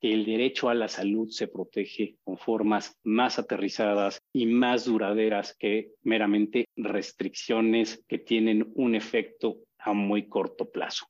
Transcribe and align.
que 0.00 0.12
el 0.12 0.24
derecho 0.24 0.68
a 0.68 0.74
la 0.74 0.88
salud 0.88 1.28
se 1.30 1.48
protege 1.48 2.16
con 2.24 2.38
formas 2.38 2.96
más 3.04 3.38
aterrizadas 3.38 4.20
y 4.32 4.46
más 4.46 4.84
duraderas 4.84 5.56
que 5.58 5.92
meramente 6.02 6.66
restricciones 6.76 8.04
que 8.08 8.18
tienen 8.18 8.70
un 8.74 8.94
efecto 8.94 9.58
a 9.78 9.92
muy 9.92 10.28
corto 10.28 10.70
plazo. 10.70 11.06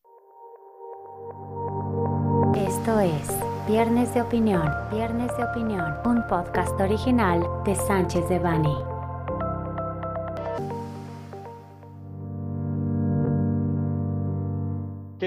Esto 2.55 3.01
es 3.01 3.29
Viernes 3.69 4.15
de 4.15 4.23
Opinión, 4.23 4.71
Viernes 4.91 5.31
de 5.37 5.45
Opinión, 5.45 5.95
un 6.05 6.27
podcast 6.27 6.79
original 6.81 7.43
de 7.65 7.75
Sánchez 7.75 8.29
de 8.29 8.39
Bani. 8.39 8.98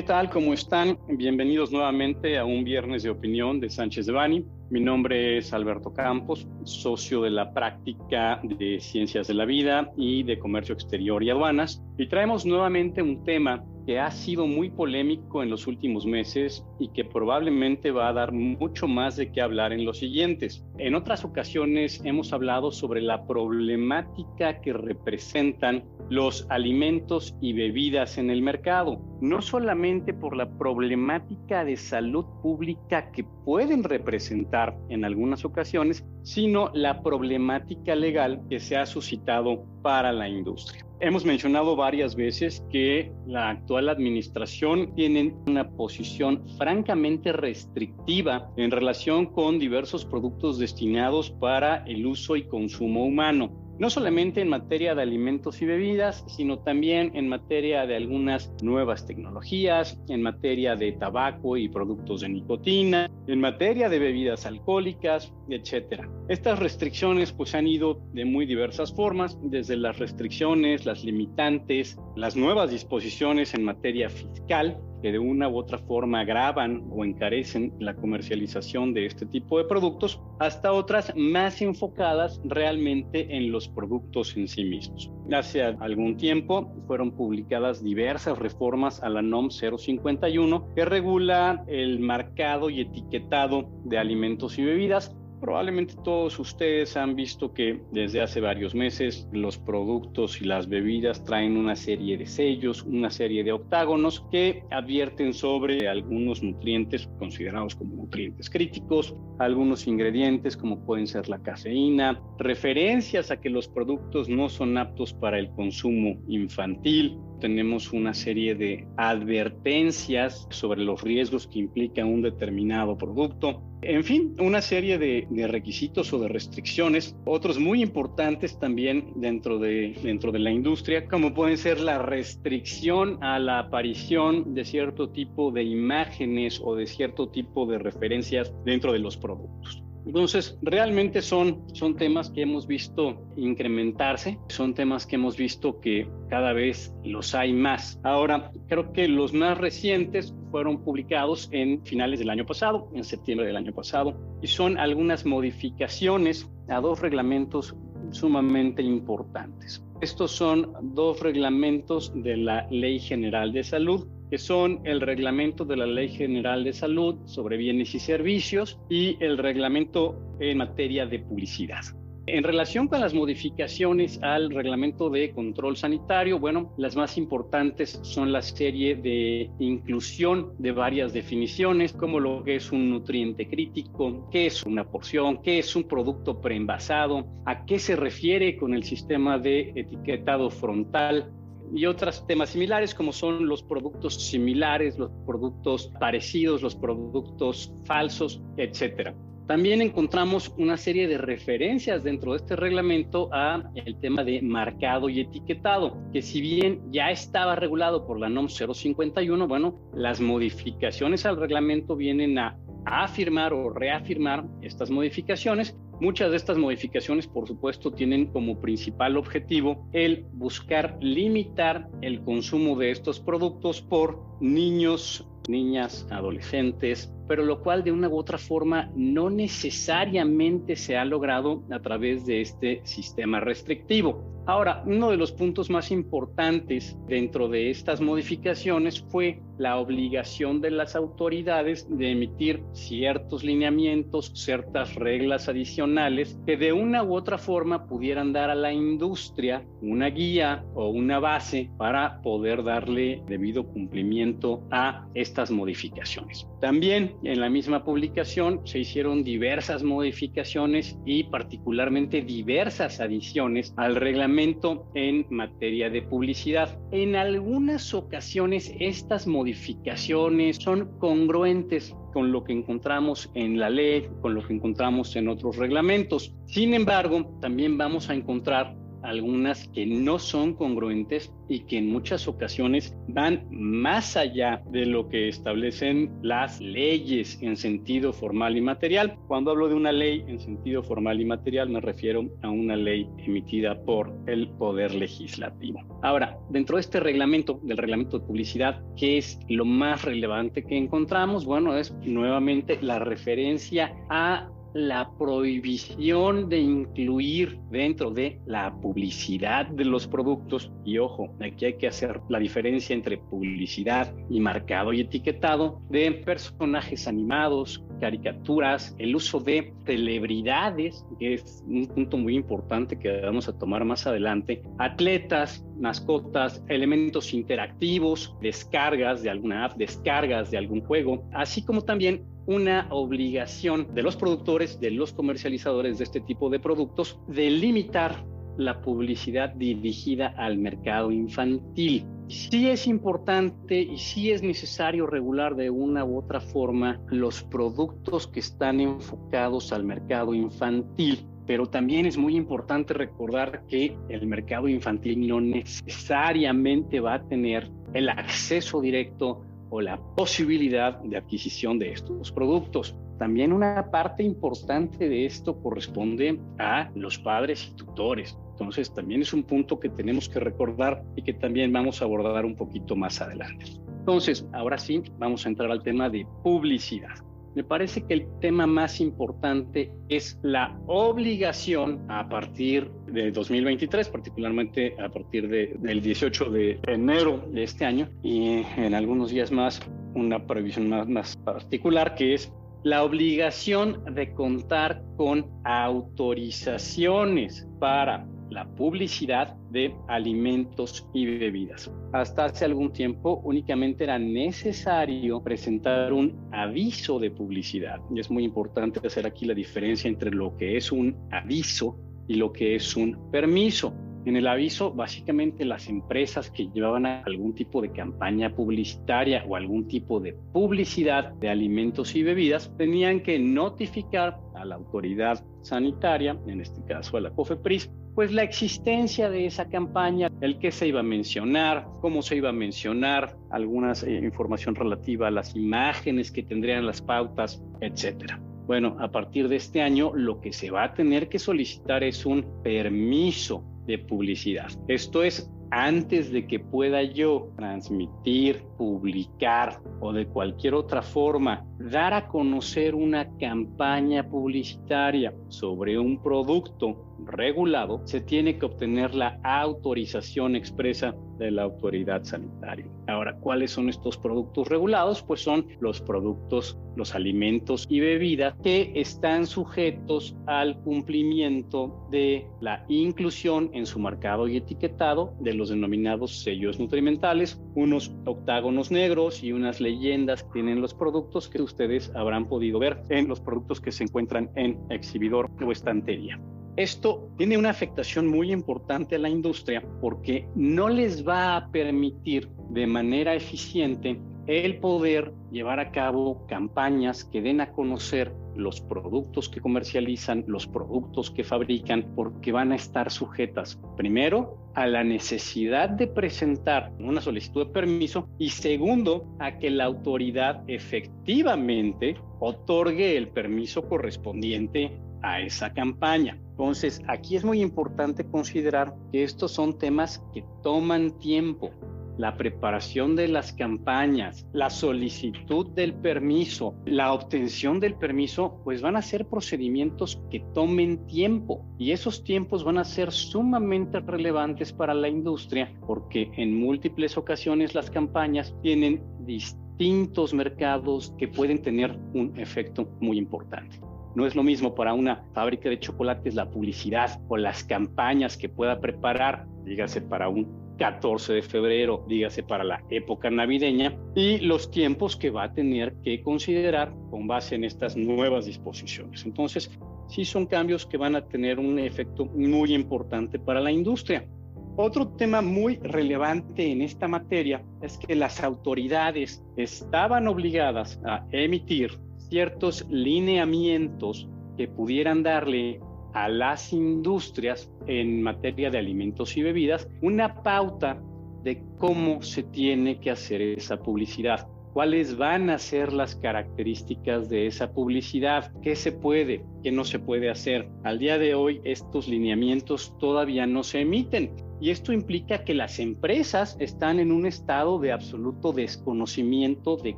¿Qué 0.01 0.07
tal? 0.07 0.31
¿Cómo 0.31 0.51
están? 0.51 0.97
Bienvenidos 1.09 1.71
nuevamente 1.71 2.39
a 2.39 2.43
un 2.43 2.63
Viernes 2.63 3.03
de 3.03 3.11
Opinión 3.11 3.59
de 3.59 3.69
Sánchez 3.69 4.07
de 4.07 4.11
Bani. 4.11 4.43
Mi 4.71 4.79
nombre 4.79 5.37
es 5.37 5.51
Alberto 5.51 5.91
Campos, 5.91 6.47
socio 6.63 7.23
de 7.23 7.29
la 7.29 7.53
práctica 7.53 8.39
de 8.41 8.79
Ciencias 8.79 9.27
de 9.27 9.33
la 9.33 9.43
Vida 9.43 9.91
y 9.97 10.23
de 10.23 10.39
Comercio 10.39 10.73
Exterior 10.73 11.21
y 11.21 11.29
Aduanas. 11.29 11.83
Y 11.97 12.07
traemos 12.07 12.45
nuevamente 12.45 13.01
un 13.01 13.25
tema 13.25 13.65
que 13.85 13.99
ha 13.99 14.11
sido 14.11 14.47
muy 14.47 14.69
polémico 14.69 15.43
en 15.43 15.49
los 15.49 15.67
últimos 15.67 16.05
meses 16.05 16.65
y 16.79 16.89
que 16.89 17.03
probablemente 17.03 17.91
va 17.91 18.07
a 18.07 18.13
dar 18.13 18.31
mucho 18.31 18.87
más 18.87 19.17
de 19.17 19.31
qué 19.31 19.41
hablar 19.41 19.73
en 19.73 19.85
los 19.85 19.97
siguientes. 19.97 20.63
En 20.77 20.95
otras 20.95 21.25
ocasiones 21.25 22.01
hemos 22.05 22.31
hablado 22.31 22.71
sobre 22.71 23.01
la 23.01 23.25
problemática 23.25 24.61
que 24.61 24.71
representan 24.71 25.83
los 26.09 26.45
alimentos 26.49 27.35
y 27.41 27.53
bebidas 27.53 28.17
en 28.17 28.29
el 28.29 28.41
mercado, 28.41 29.01
no 29.21 29.41
solamente 29.41 30.13
por 30.13 30.35
la 30.35 30.49
problemática 30.57 31.65
de 31.65 31.77
salud 31.77 32.25
pública 32.41 33.11
que 33.11 33.23
pueden 33.23 33.83
representar 33.83 34.60
en 34.89 35.05
algunas 35.05 35.45
ocasiones, 35.45 36.05
sino 36.23 36.71
la 36.73 37.01
problemática 37.01 37.95
legal 37.95 38.41
que 38.49 38.59
se 38.59 38.77
ha 38.77 38.85
suscitado 38.85 39.65
para 39.81 40.11
la 40.11 40.29
industria. 40.29 40.85
Hemos 40.99 41.25
mencionado 41.25 41.75
varias 41.75 42.15
veces 42.15 42.63
que 42.69 43.11
la 43.25 43.49
actual 43.49 43.89
administración 43.89 44.93
tiene 44.93 45.33
una 45.47 45.67
posición 45.67 46.47
francamente 46.59 47.33
restrictiva 47.33 48.51
en 48.55 48.69
relación 48.69 49.25
con 49.25 49.57
diversos 49.57 50.05
productos 50.05 50.59
destinados 50.59 51.31
para 51.31 51.77
el 51.85 52.05
uso 52.05 52.35
y 52.35 52.43
consumo 52.43 53.03
humano 53.03 53.60
no 53.81 53.89
solamente 53.89 54.41
en 54.41 54.47
materia 54.47 54.93
de 54.93 55.01
alimentos 55.01 55.59
y 55.63 55.65
bebidas, 55.65 56.23
sino 56.27 56.59
también 56.59 57.13
en 57.15 57.27
materia 57.27 57.87
de 57.87 57.95
algunas 57.95 58.53
nuevas 58.61 59.07
tecnologías, 59.07 59.99
en 60.07 60.21
materia 60.21 60.75
de 60.75 60.91
tabaco 60.91 61.57
y 61.57 61.67
productos 61.67 62.21
de 62.21 62.29
nicotina, 62.29 63.09
en 63.25 63.41
materia 63.41 63.89
de 63.89 63.97
bebidas 63.97 64.45
alcohólicas, 64.45 65.33
etc. 65.49 66.03
Estas 66.29 66.59
restricciones 66.59 67.31
pues 67.31 67.55
han 67.55 67.65
ido 67.65 67.99
de 68.13 68.23
muy 68.23 68.45
diversas 68.45 68.93
formas, 68.93 69.39
desde 69.41 69.77
las 69.77 69.97
restricciones, 69.97 70.85
las 70.85 71.03
limitantes, 71.03 71.97
las 72.15 72.35
nuevas 72.35 72.69
disposiciones 72.69 73.55
en 73.55 73.63
materia 73.63 74.11
fiscal, 74.11 74.79
que 75.01 75.11
de 75.11 75.19
una 75.19 75.49
u 75.49 75.57
otra 75.57 75.77
forma 75.79 76.21
agravan 76.21 76.83
o 76.91 77.03
encarecen 77.03 77.73
la 77.79 77.95
comercialización 77.95 78.93
de 78.93 79.05
este 79.05 79.25
tipo 79.25 79.57
de 79.57 79.65
productos, 79.65 80.21
hasta 80.39 80.71
otras 80.71 81.13
más 81.15 81.61
enfocadas 81.61 82.41
realmente 82.43 83.35
en 83.35 83.51
los 83.51 83.67
productos 83.67 84.35
en 84.37 84.47
sí 84.47 84.63
mismos. 84.63 85.11
Hace 85.31 85.63
algún 85.63 86.17
tiempo 86.17 86.73
fueron 86.87 87.11
publicadas 87.11 87.83
diversas 87.83 88.37
reformas 88.37 89.01
a 89.03 89.09
la 89.09 89.21
NOM 89.21 89.49
051 89.49 90.73
que 90.75 90.85
regula 90.85 91.63
el 91.67 91.99
marcado 91.99 92.69
y 92.69 92.81
etiquetado 92.81 93.69
de 93.85 93.97
alimentos 93.97 94.57
y 94.57 94.63
bebidas 94.63 95.15
Probablemente 95.41 95.95
todos 96.03 96.37
ustedes 96.37 96.95
han 96.95 97.15
visto 97.15 97.51
que 97.51 97.81
desde 97.91 98.21
hace 98.21 98.39
varios 98.39 98.75
meses 98.75 99.27
los 99.31 99.57
productos 99.57 100.39
y 100.39 100.45
las 100.45 100.69
bebidas 100.69 101.23
traen 101.23 101.57
una 101.57 101.75
serie 101.75 102.15
de 102.15 102.27
sellos, 102.27 102.83
una 102.83 103.09
serie 103.09 103.43
de 103.43 103.51
octágonos 103.51 104.23
que 104.29 104.63
advierten 104.69 105.33
sobre 105.33 105.87
algunos 105.87 106.43
nutrientes 106.43 107.09
considerados 107.17 107.73
como 107.75 107.95
nutrientes 107.95 108.51
críticos, 108.51 109.15
algunos 109.39 109.87
ingredientes 109.87 110.55
como 110.55 110.85
pueden 110.85 111.07
ser 111.07 111.27
la 111.27 111.41
cafeína, 111.41 112.21
referencias 112.37 113.31
a 113.31 113.41
que 113.41 113.49
los 113.49 113.67
productos 113.67 114.29
no 114.29 114.47
son 114.47 114.77
aptos 114.77 115.11
para 115.11 115.39
el 115.39 115.49
consumo 115.53 116.21
infantil, 116.27 117.17
tenemos 117.41 117.91
una 117.91 118.13
serie 118.13 118.55
de 118.55 118.87
advertencias 118.95 120.47
sobre 120.49 120.81
los 120.81 121.01
riesgos 121.01 121.47
que 121.47 121.59
implica 121.59 122.05
un 122.05 122.21
determinado 122.21 122.97
producto. 122.97 123.61
En 123.81 124.03
fin, 124.05 124.35
una 124.39 124.61
serie 124.61 124.97
de, 124.97 125.27
requisitos 125.47 126.13
o 126.13 126.19
de 126.19 126.29
restricciones, 126.29 127.17
otros 127.25 127.59
muy 127.59 127.81
importantes 127.81 128.57
también 128.59 129.11
dentro 129.15 129.59
de, 129.59 129.97
dentro 130.01 130.31
de 130.31 130.39
la 130.39 130.51
industria, 130.51 131.07
como 131.07 131.33
pueden 131.33 131.57
ser 131.57 131.81
la 131.81 131.97
restricción 131.97 133.17
a 133.21 133.39
la 133.39 133.59
aparición 133.59 134.53
de 134.53 134.63
cierto 134.63 135.09
tipo 135.09 135.51
de 135.51 135.63
imágenes 135.63 136.61
o 136.63 136.75
de 136.75 136.85
cierto 136.85 137.29
tipo 137.29 137.65
de 137.65 137.79
referencias 137.79 138.53
dentro 138.63 138.93
de 138.93 138.99
los 138.99 139.17
productos. 139.17 139.83
Entonces, 140.05 140.57
realmente 140.61 141.21
son, 141.21 141.63
son 141.73 141.95
temas 141.95 142.29
que 142.29 142.41
hemos 142.41 142.67
visto 142.67 143.21
incrementarse, 143.35 144.39
son 144.47 144.73
temas 144.73 145.05
que 145.05 145.15
hemos 145.15 145.37
visto 145.37 145.79
que 145.79 146.09
cada 146.29 146.53
vez 146.53 146.93
los 147.03 147.35
hay 147.35 147.53
más. 147.53 147.99
Ahora, 148.03 148.51
creo 148.67 148.91
que 148.93 149.07
los 149.07 149.33
más 149.33 149.57
recientes 149.57 150.33
fueron 150.49 150.83
publicados 150.83 151.49
en 151.51 151.83
finales 151.85 152.19
del 152.19 152.29
año 152.29 152.45
pasado, 152.45 152.89
en 152.93 153.03
septiembre 153.03 153.47
del 153.47 153.57
año 153.57 153.73
pasado, 153.73 154.17
y 154.41 154.47
son 154.47 154.77
algunas 154.77 155.25
modificaciones 155.25 156.49
a 156.67 156.81
dos 156.81 156.99
reglamentos 156.99 157.75
sumamente 158.09 158.81
importantes. 158.81 159.83
Estos 160.01 160.31
son 160.31 160.73
dos 160.95 161.19
reglamentos 161.19 162.11
de 162.15 162.37
la 162.37 162.67
Ley 162.69 162.99
General 162.99 163.53
de 163.53 163.63
Salud 163.63 164.07
que 164.31 164.37
son 164.37 164.79
el 164.85 165.01
reglamento 165.01 165.65
de 165.65 165.75
la 165.75 165.85
Ley 165.85 166.07
General 166.07 166.63
de 166.63 166.71
Salud 166.71 167.17
sobre 167.25 167.57
bienes 167.57 167.93
y 167.93 167.99
servicios 167.99 168.79
y 168.89 169.17
el 169.19 169.37
reglamento 169.37 170.17
en 170.39 170.57
materia 170.57 171.05
de 171.05 171.19
publicidad. 171.19 171.81
En 172.27 172.45
relación 172.45 172.87
con 172.87 173.01
las 173.01 173.13
modificaciones 173.13 174.23
al 174.23 174.51
reglamento 174.51 175.09
de 175.09 175.31
control 175.31 175.75
sanitario, 175.75 176.39
bueno, 176.39 176.71
las 176.77 176.95
más 176.95 177.17
importantes 177.17 177.99
son 178.03 178.31
la 178.31 178.41
serie 178.41 178.95
de 178.95 179.49
inclusión 179.59 180.53
de 180.59 180.71
varias 180.71 181.11
definiciones, 181.11 181.91
como 181.91 182.21
lo 182.21 182.43
que 182.45 182.55
es 182.55 182.71
un 182.71 182.89
nutriente 182.89 183.49
crítico, 183.49 184.29
qué 184.31 184.45
es 184.45 184.63
una 184.63 184.85
porción, 184.85 185.41
qué 185.41 185.59
es 185.59 185.75
un 185.75 185.83
producto 185.83 186.39
preenvasado, 186.39 187.25
a 187.45 187.65
qué 187.65 187.79
se 187.79 187.97
refiere 187.97 188.55
con 188.55 188.75
el 188.75 188.83
sistema 188.83 189.37
de 189.37 189.73
etiquetado 189.75 190.49
frontal, 190.49 191.33
y 191.73 191.85
otros 191.85 192.25
temas 192.27 192.49
similares 192.49 192.93
como 192.93 193.11
son 193.11 193.47
los 193.47 193.63
productos 193.63 194.15
similares, 194.15 194.97
los 194.97 195.11
productos 195.25 195.91
parecidos, 195.99 196.61
los 196.61 196.75
productos 196.75 197.73
falsos, 197.85 198.41
etcétera. 198.57 199.15
También 199.47 199.81
encontramos 199.81 200.53
una 200.57 200.77
serie 200.77 201.07
de 201.07 201.17
referencias 201.17 202.03
dentro 202.03 202.31
de 202.31 202.37
este 202.37 202.55
reglamento 202.55 203.27
a 203.33 203.69
el 203.75 203.99
tema 203.99 204.23
de 204.23 204.41
marcado 204.41 205.09
y 205.09 205.19
etiquetado, 205.19 205.97
que 206.13 206.21
si 206.21 206.39
bien 206.39 206.81
ya 206.91 207.11
estaba 207.11 207.55
regulado 207.55 208.07
por 208.07 208.17
la 208.17 208.29
NOM 208.29 208.47
051, 208.47 209.47
bueno, 209.47 209.77
las 209.93 210.21
modificaciones 210.21 211.25
al 211.25 211.35
reglamento 211.35 211.97
vienen 211.97 212.37
a 212.39 212.57
afirmar 212.85 213.51
o 213.53 213.69
reafirmar 213.71 214.45
estas 214.61 214.89
modificaciones 214.89 215.77
Muchas 216.01 216.31
de 216.31 216.37
estas 216.37 216.57
modificaciones, 216.57 217.27
por 217.27 217.47
supuesto, 217.47 217.91
tienen 217.91 218.25
como 218.31 218.59
principal 218.59 219.17
objetivo 219.17 219.87
el 219.93 220.25
buscar 220.33 220.97
limitar 220.99 221.89
el 222.01 222.23
consumo 222.23 222.75
de 222.75 222.89
estos 222.89 223.19
productos 223.19 223.83
por 223.83 224.19
niños, 224.41 225.29
niñas, 225.47 226.07
adolescentes, 226.09 227.13
pero 227.27 227.45
lo 227.45 227.61
cual 227.61 227.83
de 227.83 227.91
una 227.91 228.09
u 228.09 228.17
otra 228.17 228.39
forma 228.39 228.91
no 228.95 229.29
necesariamente 229.29 230.75
se 230.75 230.97
ha 230.97 231.05
logrado 231.05 231.63
a 231.69 231.79
través 231.81 232.25
de 232.25 232.41
este 232.41 232.81
sistema 232.83 233.39
restrictivo. 233.39 234.40
Ahora, 234.47 234.81
uno 234.85 235.11
de 235.11 235.17
los 235.17 235.31
puntos 235.31 235.69
más 235.69 235.91
importantes 235.91 236.97
dentro 237.07 237.47
de 237.47 237.69
estas 237.69 238.01
modificaciones 238.01 239.01
fue 239.09 239.39
la 239.59 239.77
obligación 239.77 240.61
de 240.61 240.71
las 240.71 240.95
autoridades 240.95 241.85
de 241.95 242.11
emitir 242.11 242.63
ciertos 242.73 243.43
lineamientos, 243.43 244.31
ciertas 244.33 244.95
reglas 244.95 245.47
adicionales 245.47 246.39
que 246.47 246.57
de 246.57 246.73
una 246.73 247.03
u 247.03 247.13
otra 247.13 247.37
forma 247.37 247.85
pudieran 247.85 248.33
dar 248.33 248.49
a 248.49 248.55
la 248.55 248.73
industria 248.73 249.63
una 249.81 250.07
guía 250.07 250.65
o 250.73 250.89
una 250.89 251.19
base 251.19 251.69
para 251.77 252.21
poder 252.21 252.63
darle 252.63 253.21
debido 253.27 253.67
cumplimiento 253.67 254.63
a 254.71 255.07
estas 255.13 255.51
modificaciones. 255.51 256.47
También 256.59 257.15
en 257.23 257.39
la 257.39 257.49
misma 257.49 257.83
publicación 257.83 258.61
se 258.65 258.79
hicieron 258.79 259.23
diversas 259.23 259.83
modificaciones 259.83 260.97
y 261.05 261.25
particularmente 261.25 262.21
diversas 262.21 262.99
adiciones 262.99 263.73
al 263.77 263.95
reglamento 263.95 264.30
reglamento 264.31 264.87
en 264.95 265.25
materia 265.29 265.89
de 265.89 266.01
publicidad. 266.01 266.79
En 266.91 267.17
algunas 267.17 267.93
ocasiones 267.93 268.73
estas 268.79 269.27
modificaciones 269.27 270.55
son 270.55 270.97
congruentes 270.99 271.93
con 272.13 272.31
lo 272.31 272.43
que 272.45 272.53
encontramos 272.53 273.29
en 273.35 273.59
la 273.59 273.69
ley, 273.69 274.07
con 274.21 274.33
lo 274.33 274.47
que 274.47 274.53
encontramos 274.53 275.15
en 275.17 275.27
otros 275.27 275.57
reglamentos. 275.57 276.33
Sin 276.45 276.73
embargo, 276.73 277.37
también 277.41 277.77
vamos 277.77 278.09
a 278.09 278.13
encontrar 278.13 278.73
algunas 279.03 279.67
que 279.69 279.85
no 279.85 280.19
son 280.19 280.53
congruentes 280.53 281.33
y 281.47 281.61
que 281.61 281.77
en 281.77 281.89
muchas 281.89 282.27
ocasiones 282.27 282.95
van 283.07 283.45
más 283.51 284.15
allá 284.15 284.61
de 284.71 284.85
lo 284.85 285.09
que 285.09 285.27
establecen 285.27 286.11
las 286.21 286.61
leyes 286.61 287.37
en 287.41 287.57
sentido 287.57 288.13
formal 288.13 288.55
y 288.57 288.61
material. 288.61 289.17
Cuando 289.27 289.51
hablo 289.51 289.67
de 289.67 289.75
una 289.75 289.91
ley 289.91 290.23
en 290.27 290.39
sentido 290.39 290.83
formal 290.83 291.19
y 291.19 291.25
material 291.25 291.69
me 291.69 291.81
refiero 291.81 292.25
a 292.41 292.49
una 292.49 292.75
ley 292.75 293.09
emitida 293.17 293.83
por 293.83 294.13
el 294.27 294.49
Poder 294.49 294.93
Legislativo. 294.95 295.79
Ahora, 296.01 296.37
dentro 296.49 296.77
de 296.77 296.81
este 296.81 296.99
reglamento, 296.99 297.59
del 297.63 297.77
reglamento 297.77 298.19
de 298.19 298.25
publicidad, 298.25 298.81
¿qué 298.95 299.17
es 299.17 299.39
lo 299.49 299.65
más 299.65 300.03
relevante 300.05 300.63
que 300.63 300.77
encontramos? 300.77 301.45
Bueno, 301.45 301.77
es 301.77 301.91
nuevamente 302.03 302.79
la 302.81 302.99
referencia 302.99 303.93
a 304.09 304.49
la 304.73 305.09
prohibición 305.17 306.49
de 306.49 306.59
incluir 306.59 307.59
dentro 307.69 308.11
de 308.11 308.39
la 308.45 308.73
publicidad 308.81 309.67
de 309.67 309.85
los 309.85 310.07
productos, 310.07 310.71
y 310.85 310.97
ojo, 310.97 311.33
aquí 311.39 311.65
hay 311.65 311.77
que 311.77 311.87
hacer 311.87 312.21
la 312.29 312.39
diferencia 312.39 312.93
entre 312.93 313.17
publicidad 313.17 314.13
y 314.29 314.39
marcado 314.39 314.93
y 314.93 315.01
etiquetado, 315.01 315.81
de 315.89 316.11
personajes 316.11 317.07
animados, 317.07 317.83
caricaturas, 317.99 318.95
el 318.97 319.15
uso 319.15 319.39
de 319.39 319.73
celebridades, 319.85 321.05
que 321.19 321.35
es 321.35 321.63
un 321.67 321.87
punto 321.87 322.17
muy 322.17 322.35
importante 322.35 322.97
que 322.97 323.21
vamos 323.21 323.47
a 323.47 323.57
tomar 323.57 323.85
más 323.85 324.07
adelante, 324.07 324.63
atletas, 324.79 325.63
mascotas, 325.79 326.63
elementos 326.67 327.33
interactivos, 327.33 328.35
descargas 328.41 329.21
de 329.23 329.29
alguna 329.29 329.65
app, 329.65 329.77
descargas 329.77 330.51
de 330.51 330.57
algún 330.57 330.81
juego, 330.81 331.23
así 331.33 331.63
como 331.63 331.81
también 331.81 332.25
una 332.51 332.87
obligación 332.89 333.93
de 333.93 334.03
los 334.03 334.17
productores, 334.17 334.79
de 334.79 334.91
los 334.91 335.13
comercializadores 335.13 335.97
de 335.97 336.03
este 336.03 336.19
tipo 336.21 336.49
de 336.49 336.59
productos, 336.59 337.19
de 337.27 337.49
limitar 337.49 338.25
la 338.57 338.81
publicidad 338.81 339.49
dirigida 339.55 340.33
al 340.37 340.57
mercado 340.57 341.11
infantil. 341.11 342.05
Sí 342.27 342.69
es 342.69 342.87
importante 342.87 343.79
y 343.79 343.97
sí 343.97 344.31
es 344.31 344.43
necesario 344.43 345.07
regular 345.07 345.55
de 345.55 345.69
una 345.69 346.05
u 346.05 346.17
otra 346.17 346.39
forma 346.39 347.01
los 347.07 347.43
productos 347.43 348.27
que 348.27 348.39
están 348.39 348.79
enfocados 348.79 349.71
al 349.71 349.83
mercado 349.83 350.33
infantil, 350.33 351.25
pero 351.47 351.65
también 351.65 352.05
es 352.05 352.17
muy 352.17 352.35
importante 352.35 352.93
recordar 352.93 353.65
que 353.67 353.97
el 354.09 354.27
mercado 354.27 354.67
infantil 354.67 355.27
no 355.27 355.41
necesariamente 355.41 356.99
va 356.99 357.15
a 357.15 357.27
tener 357.27 357.69
el 357.93 358.09
acceso 358.09 358.81
directo 358.81 359.41
o 359.71 359.81
la 359.81 359.97
posibilidad 360.15 360.99
de 360.99 361.17
adquisición 361.17 361.79
de 361.79 361.93
estos 361.93 362.31
productos. 362.31 362.95
También 363.17 363.53
una 363.53 363.89
parte 363.89 364.21
importante 364.21 365.07
de 365.07 365.25
esto 365.25 365.59
corresponde 365.61 366.39
a 366.59 366.91
los 366.93 367.17
padres 367.17 367.69
y 367.71 367.75
tutores. 367.75 368.37
Entonces 368.51 368.93
también 368.93 369.21
es 369.21 369.33
un 369.33 369.43
punto 369.43 369.79
que 369.79 369.89
tenemos 369.89 370.27
que 370.29 370.39
recordar 370.39 371.03
y 371.15 371.23
que 371.23 371.33
también 371.33 371.71
vamos 371.71 372.01
a 372.01 372.05
abordar 372.05 372.45
un 372.45 372.55
poquito 372.55 372.95
más 372.95 373.21
adelante. 373.21 373.65
Entonces, 373.99 374.45
ahora 374.53 374.77
sí, 374.77 375.01
vamos 375.17 375.45
a 375.45 375.49
entrar 375.49 375.71
al 375.71 375.83
tema 375.83 376.09
de 376.09 376.27
publicidad. 376.43 377.15
Me 377.53 377.63
parece 377.63 378.03
que 378.03 378.13
el 378.13 378.27
tema 378.39 378.65
más 378.65 379.01
importante 379.01 379.91
es 380.07 380.39
la 380.41 380.79
obligación 380.87 382.05
a 382.09 382.29
partir 382.29 382.89
de 383.07 383.31
2023, 383.31 384.07
particularmente 384.07 384.95
a 385.03 385.09
partir 385.09 385.49
del 385.49 386.01
18 386.01 386.49
de 386.49 386.79
enero 386.87 387.43
de 387.51 387.63
este 387.63 387.85
año 387.85 388.09
y 388.23 388.63
en 388.77 388.93
algunos 388.93 389.31
días 389.31 389.51
más 389.51 389.81
una 390.15 390.45
previsión 390.47 390.89
más, 390.89 391.07
más 391.07 391.35
particular 391.37 392.15
que 392.15 392.35
es 392.35 392.53
la 392.83 393.03
obligación 393.03 394.03
de 394.15 394.33
contar 394.33 395.03
con 395.17 395.45
autorizaciones 395.65 397.67
para 397.79 398.25
la 398.51 398.67
publicidad 398.75 399.55
de 399.71 399.95
alimentos 400.07 401.07
y 401.13 401.25
bebidas. 401.25 401.91
Hasta 402.13 402.45
hace 402.45 402.65
algún 402.65 402.91
tiempo 402.91 403.41
únicamente 403.43 404.03
era 404.03 404.19
necesario 404.19 405.41
presentar 405.41 406.13
un 406.13 406.49
aviso 406.51 407.17
de 407.17 407.31
publicidad 407.31 407.99
y 408.13 408.19
es 408.19 408.29
muy 408.29 408.43
importante 408.43 409.05
hacer 409.05 409.25
aquí 409.25 409.45
la 409.45 409.53
diferencia 409.53 410.09
entre 410.09 410.31
lo 410.31 410.55
que 410.57 410.77
es 410.77 410.91
un 410.91 411.17
aviso 411.31 411.97
y 412.27 412.35
lo 412.35 412.51
que 412.51 412.75
es 412.75 412.95
un 412.95 413.31
permiso. 413.31 413.93
En 414.23 414.35
el 414.35 414.47
aviso, 414.47 414.91
básicamente 414.91 415.65
las 415.65 415.89
empresas 415.89 416.51
que 416.51 416.69
llevaban 416.69 417.07
algún 417.07 417.55
tipo 417.55 417.81
de 417.81 417.91
campaña 417.91 418.53
publicitaria 418.53 419.43
o 419.47 419.55
algún 419.55 419.87
tipo 419.87 420.19
de 420.19 420.33
publicidad 420.53 421.33
de 421.33 421.49
alimentos 421.49 422.15
y 422.15 422.21
bebidas 422.21 422.71
tenían 422.77 423.21
que 423.21 423.39
notificar 423.39 424.39
a 424.53 424.63
la 424.63 424.75
autoridad 424.75 425.43
sanitaria, 425.61 426.37
en 426.45 426.61
este 426.61 426.83
caso 426.85 427.17
a 427.17 427.21
la 427.21 427.31
COFEPRIS, 427.31 427.89
pues 428.13 428.31
la 428.31 428.43
existencia 428.43 429.29
de 429.29 429.45
esa 429.47 429.69
campaña, 429.69 430.29
el 430.41 430.59
que 430.59 430.71
se 430.71 430.87
iba 430.87 430.99
a 430.99 431.03
mencionar, 431.03 431.87
cómo 432.01 432.21
se 432.21 432.35
iba 432.35 432.49
a 432.49 432.53
mencionar, 432.53 433.35
alguna 433.49 433.93
eh, 434.05 434.19
información 434.21 434.75
relativa 434.75 435.29
a 435.29 435.31
las 435.31 435.55
imágenes 435.55 436.31
que 436.31 436.43
tendrían 436.43 436.85
las 436.85 437.01
pautas, 437.01 437.63
etcétera. 437.79 438.39
Bueno, 438.67 438.97
a 438.99 439.11
partir 439.11 439.47
de 439.47 439.55
este 439.55 439.81
año 439.81 440.11
lo 440.13 440.39
que 440.39 440.53
se 440.53 440.69
va 440.69 440.83
a 440.83 440.93
tener 440.93 441.29
que 441.29 441.39
solicitar 441.39 442.03
es 442.03 442.25
un 442.25 442.45
permiso 442.63 443.65
de 443.85 443.97
publicidad. 443.99 444.69
Esto 444.87 445.23
es 445.23 445.49
antes 445.71 446.31
de 446.31 446.45
que 446.45 446.59
pueda 446.59 447.01
yo 447.01 447.49
transmitir, 447.55 448.63
publicar 448.77 449.81
o 450.01 450.11
de 450.11 450.27
cualquier 450.27 450.73
otra 450.73 451.01
forma 451.01 451.65
dar 451.89 452.13
a 452.13 452.27
conocer 452.27 452.95
una 452.95 453.29
campaña 453.37 454.29
publicitaria 454.29 455.33
sobre 455.49 455.97
un 455.97 456.21
producto 456.21 457.11
regulado, 457.25 458.01
se 458.05 458.21
tiene 458.21 458.57
que 458.57 458.65
obtener 458.65 459.13
la 459.15 459.39
autorización 459.43 460.55
expresa 460.55 461.15
de 461.37 461.51
la 461.51 461.63
autoridad 461.63 462.23
sanitaria. 462.23 462.85
Ahora, 463.07 463.35
¿cuáles 463.37 463.71
son 463.71 463.89
estos 463.89 464.17
productos 464.17 464.67
regulados? 464.67 465.23
Pues 465.23 465.41
son 465.41 465.65
los 465.79 465.99
productos, 466.01 466.77
los 466.95 467.15
alimentos 467.15 467.85
y 467.89 467.99
bebidas 467.99 468.53
que 468.63 468.91
están 468.95 469.47
sujetos 469.47 470.35
al 470.45 470.79
cumplimiento 470.81 472.07
de 472.11 472.47
la 472.59 472.85
inclusión 472.89 473.71
en 473.73 473.85
su 473.85 473.99
marcado 473.99 474.47
y 474.47 474.57
etiquetado 474.57 475.33
de 475.39 475.53
los 475.53 475.69
denominados 475.69 476.43
sellos 476.43 476.79
nutrimentales, 476.79 477.59
unos 477.75 478.13
octágonos 478.25 478.91
negros 478.91 479.43
y 479.43 479.51
unas 479.51 479.81
leyendas 479.81 480.43
que 480.43 480.51
tienen 480.53 480.81
los 480.81 480.93
productos 480.93 481.49
que 481.49 481.57
ustedes 481.71 482.11
habrán 482.15 482.47
podido 482.47 482.79
ver 482.79 483.01
en 483.09 483.27
los 483.27 483.39
productos 483.39 483.79
que 483.79 483.91
se 483.91 484.03
encuentran 484.03 484.49
en 484.55 484.77
exhibidor 484.89 485.49
o 485.65 485.71
estantería. 485.71 486.39
Esto 486.77 487.29
tiene 487.37 487.57
una 487.57 487.69
afectación 487.69 488.27
muy 488.27 488.51
importante 488.51 489.15
a 489.15 489.19
la 489.19 489.29
industria 489.29 489.83
porque 489.99 490.47
no 490.55 490.87
les 490.87 491.27
va 491.27 491.57
a 491.57 491.71
permitir 491.71 492.49
de 492.69 492.87
manera 492.87 493.35
eficiente 493.35 494.19
el 494.47 494.79
poder 494.79 495.33
llevar 495.51 495.79
a 495.79 495.91
cabo 495.91 496.45
campañas 496.47 497.23
que 497.23 497.41
den 497.41 497.61
a 497.61 497.71
conocer 497.71 498.33
los 498.55 498.81
productos 498.81 499.49
que 499.49 499.61
comercializan, 499.61 500.43
los 500.47 500.67
productos 500.67 501.31
que 501.31 501.43
fabrican, 501.43 502.11
porque 502.15 502.51
van 502.51 502.71
a 502.71 502.75
estar 502.75 503.11
sujetas, 503.11 503.79
primero, 503.95 504.57
a 504.73 504.87
la 504.87 505.03
necesidad 505.03 505.89
de 505.89 506.07
presentar 506.07 506.91
una 506.99 507.21
solicitud 507.21 507.67
de 507.67 507.73
permiso 507.73 508.29
y 508.37 508.49
segundo, 508.49 509.25
a 509.39 509.57
que 509.57 509.69
la 509.69 509.85
autoridad 509.85 510.63
efectivamente 510.67 512.15
otorgue 512.39 513.17
el 513.17 513.29
permiso 513.29 513.87
correspondiente 513.87 514.99
a 515.21 515.41
esa 515.41 515.73
campaña. 515.73 516.37
Entonces, 516.51 517.01
aquí 517.07 517.35
es 517.35 517.43
muy 517.43 517.61
importante 517.61 518.25
considerar 518.25 518.93
que 519.11 519.23
estos 519.23 519.51
son 519.51 519.77
temas 519.77 520.23
que 520.33 520.43
toman 520.63 521.17
tiempo. 521.19 521.71
La 522.17 522.37
preparación 522.37 523.15
de 523.15 523.27
las 523.27 523.53
campañas, 523.53 524.45
la 524.53 524.69
solicitud 524.69 525.67
del 525.69 525.93
permiso, 525.93 526.75
la 526.85 527.13
obtención 527.13 527.79
del 527.79 527.95
permiso, 527.95 528.61
pues 528.63 528.81
van 528.81 528.95
a 528.95 529.01
ser 529.01 529.27
procedimientos 529.27 530.21
que 530.29 530.43
tomen 530.53 531.05
tiempo 531.07 531.65
y 531.77 531.91
esos 531.91 532.23
tiempos 532.23 532.63
van 532.63 532.77
a 532.77 532.83
ser 532.83 533.11
sumamente 533.11 533.99
relevantes 533.99 534.73
para 534.73 534.93
la 534.93 535.07
industria 535.07 535.71
porque 535.87 536.31
en 536.37 536.59
múltiples 536.59 537.17
ocasiones 537.17 537.75
las 537.75 537.89
campañas 537.89 538.55
tienen 538.61 539.03
distintos 539.25 540.33
mercados 540.33 541.13
que 541.17 541.27
pueden 541.27 541.61
tener 541.61 541.97
un 542.13 542.33
efecto 542.37 542.87
muy 542.99 543.17
importante. 543.17 543.79
No 544.13 544.25
es 544.25 544.35
lo 544.35 544.43
mismo 544.43 544.75
para 544.75 544.93
una 544.93 545.23
fábrica 545.33 545.69
de 545.69 545.79
chocolates 545.79 546.35
la 546.35 546.49
publicidad 546.49 547.21
o 547.29 547.37
las 547.37 547.63
campañas 547.63 548.35
que 548.35 548.49
pueda 548.49 548.79
preparar, 548.81 549.47
dígase 549.63 550.01
para 550.01 550.27
un 550.27 550.70
14 550.81 551.33
de 551.33 551.41
febrero, 551.43 552.03
dígase 552.07 552.41
para 552.41 552.63
la 552.63 552.83
época 552.89 553.29
navideña, 553.29 553.95
y 554.15 554.39
los 554.39 554.71
tiempos 554.71 555.15
que 555.15 555.29
va 555.29 555.43
a 555.43 555.53
tener 555.53 555.93
que 556.03 556.23
considerar 556.23 556.91
con 557.11 557.27
base 557.27 557.53
en 557.53 557.65
estas 557.65 557.95
nuevas 557.95 558.47
disposiciones. 558.47 559.23
Entonces, 559.23 559.69
sí 560.07 560.25
son 560.25 560.47
cambios 560.47 560.87
que 560.87 560.97
van 560.97 561.15
a 561.15 561.27
tener 561.27 561.59
un 561.59 561.77
efecto 561.77 562.25
muy 562.25 562.73
importante 562.73 563.37
para 563.37 563.61
la 563.61 563.71
industria. 563.71 564.27
Otro 564.75 565.09
tema 565.09 565.43
muy 565.43 565.75
relevante 565.83 566.71
en 566.71 566.81
esta 566.81 567.07
materia 567.07 567.63
es 567.83 567.99
que 567.99 568.15
las 568.15 568.43
autoridades 568.43 569.43
estaban 569.57 570.27
obligadas 570.27 570.99
a 571.05 571.27
emitir 571.31 571.91
ciertos 572.17 572.87
lineamientos 572.89 574.27
que 574.57 574.67
pudieran 574.67 575.21
darle 575.21 575.79
a 576.13 576.29
las 576.29 576.73
industrias 576.73 577.71
en 577.87 578.21
materia 578.21 578.69
de 578.69 578.77
alimentos 578.77 579.37
y 579.37 579.43
bebidas 579.43 579.87
una 580.01 580.43
pauta 580.43 581.01
de 581.43 581.63
cómo 581.77 582.21
se 582.21 582.43
tiene 582.43 582.99
que 582.99 583.11
hacer 583.11 583.41
esa 583.41 583.77
publicidad 583.77 584.47
cuáles 584.73 585.17
van 585.17 585.49
a 585.49 585.57
ser 585.57 585.91
las 585.91 586.15
características 586.15 587.29
de 587.29 587.47
esa 587.47 587.73
publicidad, 587.73 588.51
qué 588.61 588.75
se 588.75 588.91
puede, 588.91 589.43
qué 589.63 589.71
no 589.71 589.83
se 589.83 589.99
puede 589.99 590.29
hacer. 590.29 590.69
Al 590.83 590.99
día 590.99 591.17
de 591.17 591.35
hoy 591.35 591.61
estos 591.63 592.07
lineamientos 592.07 592.97
todavía 592.97 593.45
no 593.45 593.63
se 593.63 593.81
emiten 593.81 594.31
y 594.61 594.69
esto 594.69 594.93
implica 594.93 595.43
que 595.43 595.55
las 595.55 595.79
empresas 595.79 596.55
están 596.59 596.99
en 596.99 597.11
un 597.11 597.25
estado 597.25 597.79
de 597.79 597.91
absoluto 597.91 598.53
desconocimiento 598.53 599.75
de 599.75 599.97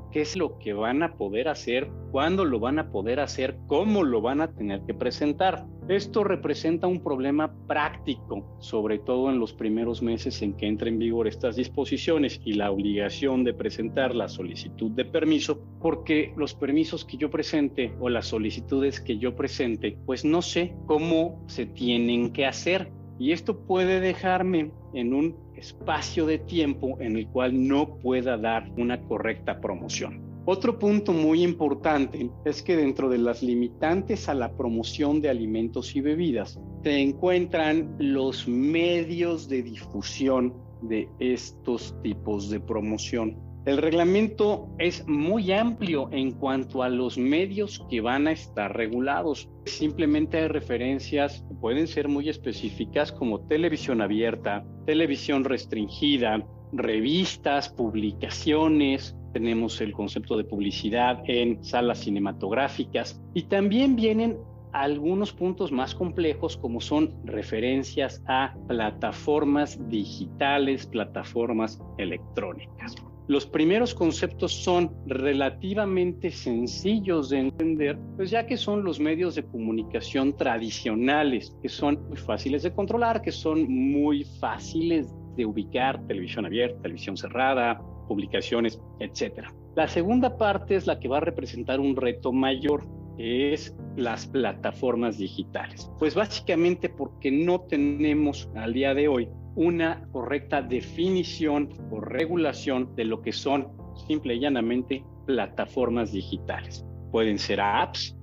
qué 0.10 0.22
es 0.22 0.38
lo 0.38 0.58
que 0.58 0.72
van 0.72 1.04
a 1.04 1.18
poder 1.18 1.50
hacer, 1.50 1.92
cuándo 2.12 2.46
lo 2.46 2.62
van 2.62 2.80
a 2.80 2.90
poder 2.90 3.20
hacer, 3.20 3.58
cómo 3.68 4.04
lo 4.04 4.22
van 4.22 4.40
a 4.40 4.54
tener 4.54 4.82
que 4.88 4.94
presentar. 4.94 5.66
Esto 5.90 6.24
representa 6.24 6.88
un 6.88 7.04
problema 7.04 7.54
práctico, 7.68 8.56
sobre 8.60 9.00
todo 9.00 9.30
en 9.30 9.38
los 9.38 9.52
primeros 9.52 10.02
meses 10.02 10.42
en 10.42 10.54
que 10.54 10.68
entren 10.68 10.94
en 10.94 11.00
vigor 11.00 11.28
estas 11.28 11.58
disposiciones 11.58 12.40
y 12.46 12.54
la 12.54 12.72
obligación 12.72 13.44
de 13.44 13.54
presentar 13.54 14.16
la 14.16 14.30
solicitud 14.30 14.92
de 14.92 15.04
permiso, 15.04 15.60
porque 15.82 16.34
los 16.38 16.54
permisos 16.54 17.04
que 17.04 17.18
yo 17.18 17.30
presente 17.30 17.94
o 18.00 18.08
las 18.08 18.28
solicitudes 18.28 19.02
que 19.02 19.18
yo 19.18 19.36
presente, 19.36 19.98
pues 20.06 20.24
no 20.24 20.42
sé 20.42 20.74
cómo 20.86 21.44
se 21.48 21.66
tienen 21.66 22.32
que 22.32 22.46
hacer 22.46 22.90
y 23.20 23.32
esto 23.32 23.66
puede 23.66 24.00
dejarme 24.00 24.72
en 24.94 25.14
un 25.14 25.36
espacio 25.56 26.26
de 26.26 26.40
tiempo 26.40 26.98
en 27.00 27.18
el 27.18 27.28
cual 27.28 27.68
no 27.68 27.98
pueda 27.98 28.38
dar 28.38 28.72
una 28.78 29.02
correcta 29.04 29.60
promoción. 29.62 30.22
Otro 30.46 30.78
punto 30.78 31.14
muy 31.14 31.42
importante 31.42 32.30
es 32.44 32.62
que 32.62 32.76
dentro 32.76 33.08
de 33.08 33.18
las 33.18 33.42
limitantes 33.42 34.28
a 34.28 34.34
la 34.34 34.52
promoción 34.52 35.22
de 35.22 35.30
alimentos 35.30 35.96
y 35.96 36.02
bebidas 36.02 36.60
se 36.84 37.00
encuentran 37.00 37.96
los 37.98 38.46
medios 38.46 39.48
de 39.48 39.64
difusión 39.64 40.54
de 40.82 41.08
estos 41.20 41.96
tipos 42.04 42.50
de 42.50 42.60
promoción. 42.60 43.38
El 43.66 43.78
reglamento 43.78 44.68
es 44.78 45.08
muy 45.08 45.54
amplio 45.54 46.10
en 46.12 46.32
cuanto 46.32 46.84
a 46.84 46.90
los 46.90 47.18
medios 47.18 47.86
que 47.90 48.02
van 48.02 48.28
a 48.28 48.34
estar 48.34 48.76
regulados. 48.76 49.50
Simplemente 49.66 50.38
hay 50.38 50.48
referencias 50.50 51.46
pueden 51.62 51.88
ser 51.88 52.10
muy 52.10 52.28
específicas 52.28 53.14
como 53.14 53.40
televisión 53.48 54.02
abierta, 54.02 54.66
televisión 54.86 55.46
restringida, 55.46 56.46
revistas, 56.74 57.70
publicaciones, 57.70 59.16
tenemos 59.32 59.80
el 59.80 59.94
concepto 59.94 60.36
de 60.36 60.44
publicidad 60.44 61.24
en 61.26 61.64
salas 61.64 62.00
cinematográficas 62.00 63.22
y 63.34 63.44
también 63.44 63.96
vienen 63.96 64.38
algunos 64.74 65.32
puntos 65.32 65.72
más 65.72 65.96
complejos 65.96 66.58
como 66.58 66.82
son 66.82 67.16
referencias 67.24 68.22
a 68.28 68.56
plataformas 68.68 69.80
digitales, 69.88 70.86
plataformas 70.86 71.80
electrónicas. 71.98 72.96
Los 73.28 73.46
primeros 73.46 73.96
conceptos 73.96 74.52
son 74.52 74.92
relativamente 75.06 76.30
sencillos 76.30 77.30
de 77.30 77.40
entender, 77.40 77.98
pues 78.18 78.30
ya 78.32 78.46
que 78.46 78.58
son 78.58 78.84
los 78.84 79.00
medios 79.00 79.36
de 79.36 79.44
comunicación 79.44 80.36
tradicionales, 80.36 81.56
que 81.62 81.70
son 81.70 82.06
muy 82.10 82.18
fáciles 82.18 82.64
de 82.64 82.74
controlar, 82.74 83.22
que 83.22 83.32
son 83.32 83.72
muy 83.72 84.26
fáciles 84.26 85.16
de 85.38 85.46
ubicar, 85.46 86.06
televisión 86.06 86.46
abierta, 86.46 86.82
televisión 86.82 87.16
cerrada, 87.16 87.82
publicaciones, 88.10 88.82
etc. 89.00 89.48
La 89.76 89.88
segunda 89.88 90.38
parte 90.38 90.76
es 90.76 90.86
la 90.86 91.00
que 91.00 91.08
va 91.08 91.18
a 91.18 91.22
representar 91.22 91.80
un 91.80 91.96
reto 91.96 92.34
mayor, 92.34 92.84
que 93.18 93.54
es 93.54 93.74
las 93.96 94.28
plataformas 94.28 95.18
digitales. 95.18 95.90
Pues 95.98 96.14
básicamente 96.14 96.90
porque 96.90 97.32
no 97.32 97.62
tenemos 97.62 98.50
al 98.56 98.74
día 98.74 98.94
de 98.94 99.08
hoy 99.08 99.30
una 99.56 100.08
correcta 100.12 100.62
definición 100.62 101.70
o 101.92 102.00
regulación 102.02 102.96
de 102.96 103.06
lo 103.06 103.22
que 103.22 103.32
son 103.32 103.68
simple 104.08 104.36
y 104.36 104.40
llanamente 104.40 105.04
plataformas 105.26 106.12
digitales. 106.12 106.86
Pueden 107.12 107.38
ser 107.38 107.62
apps, 107.62 108.18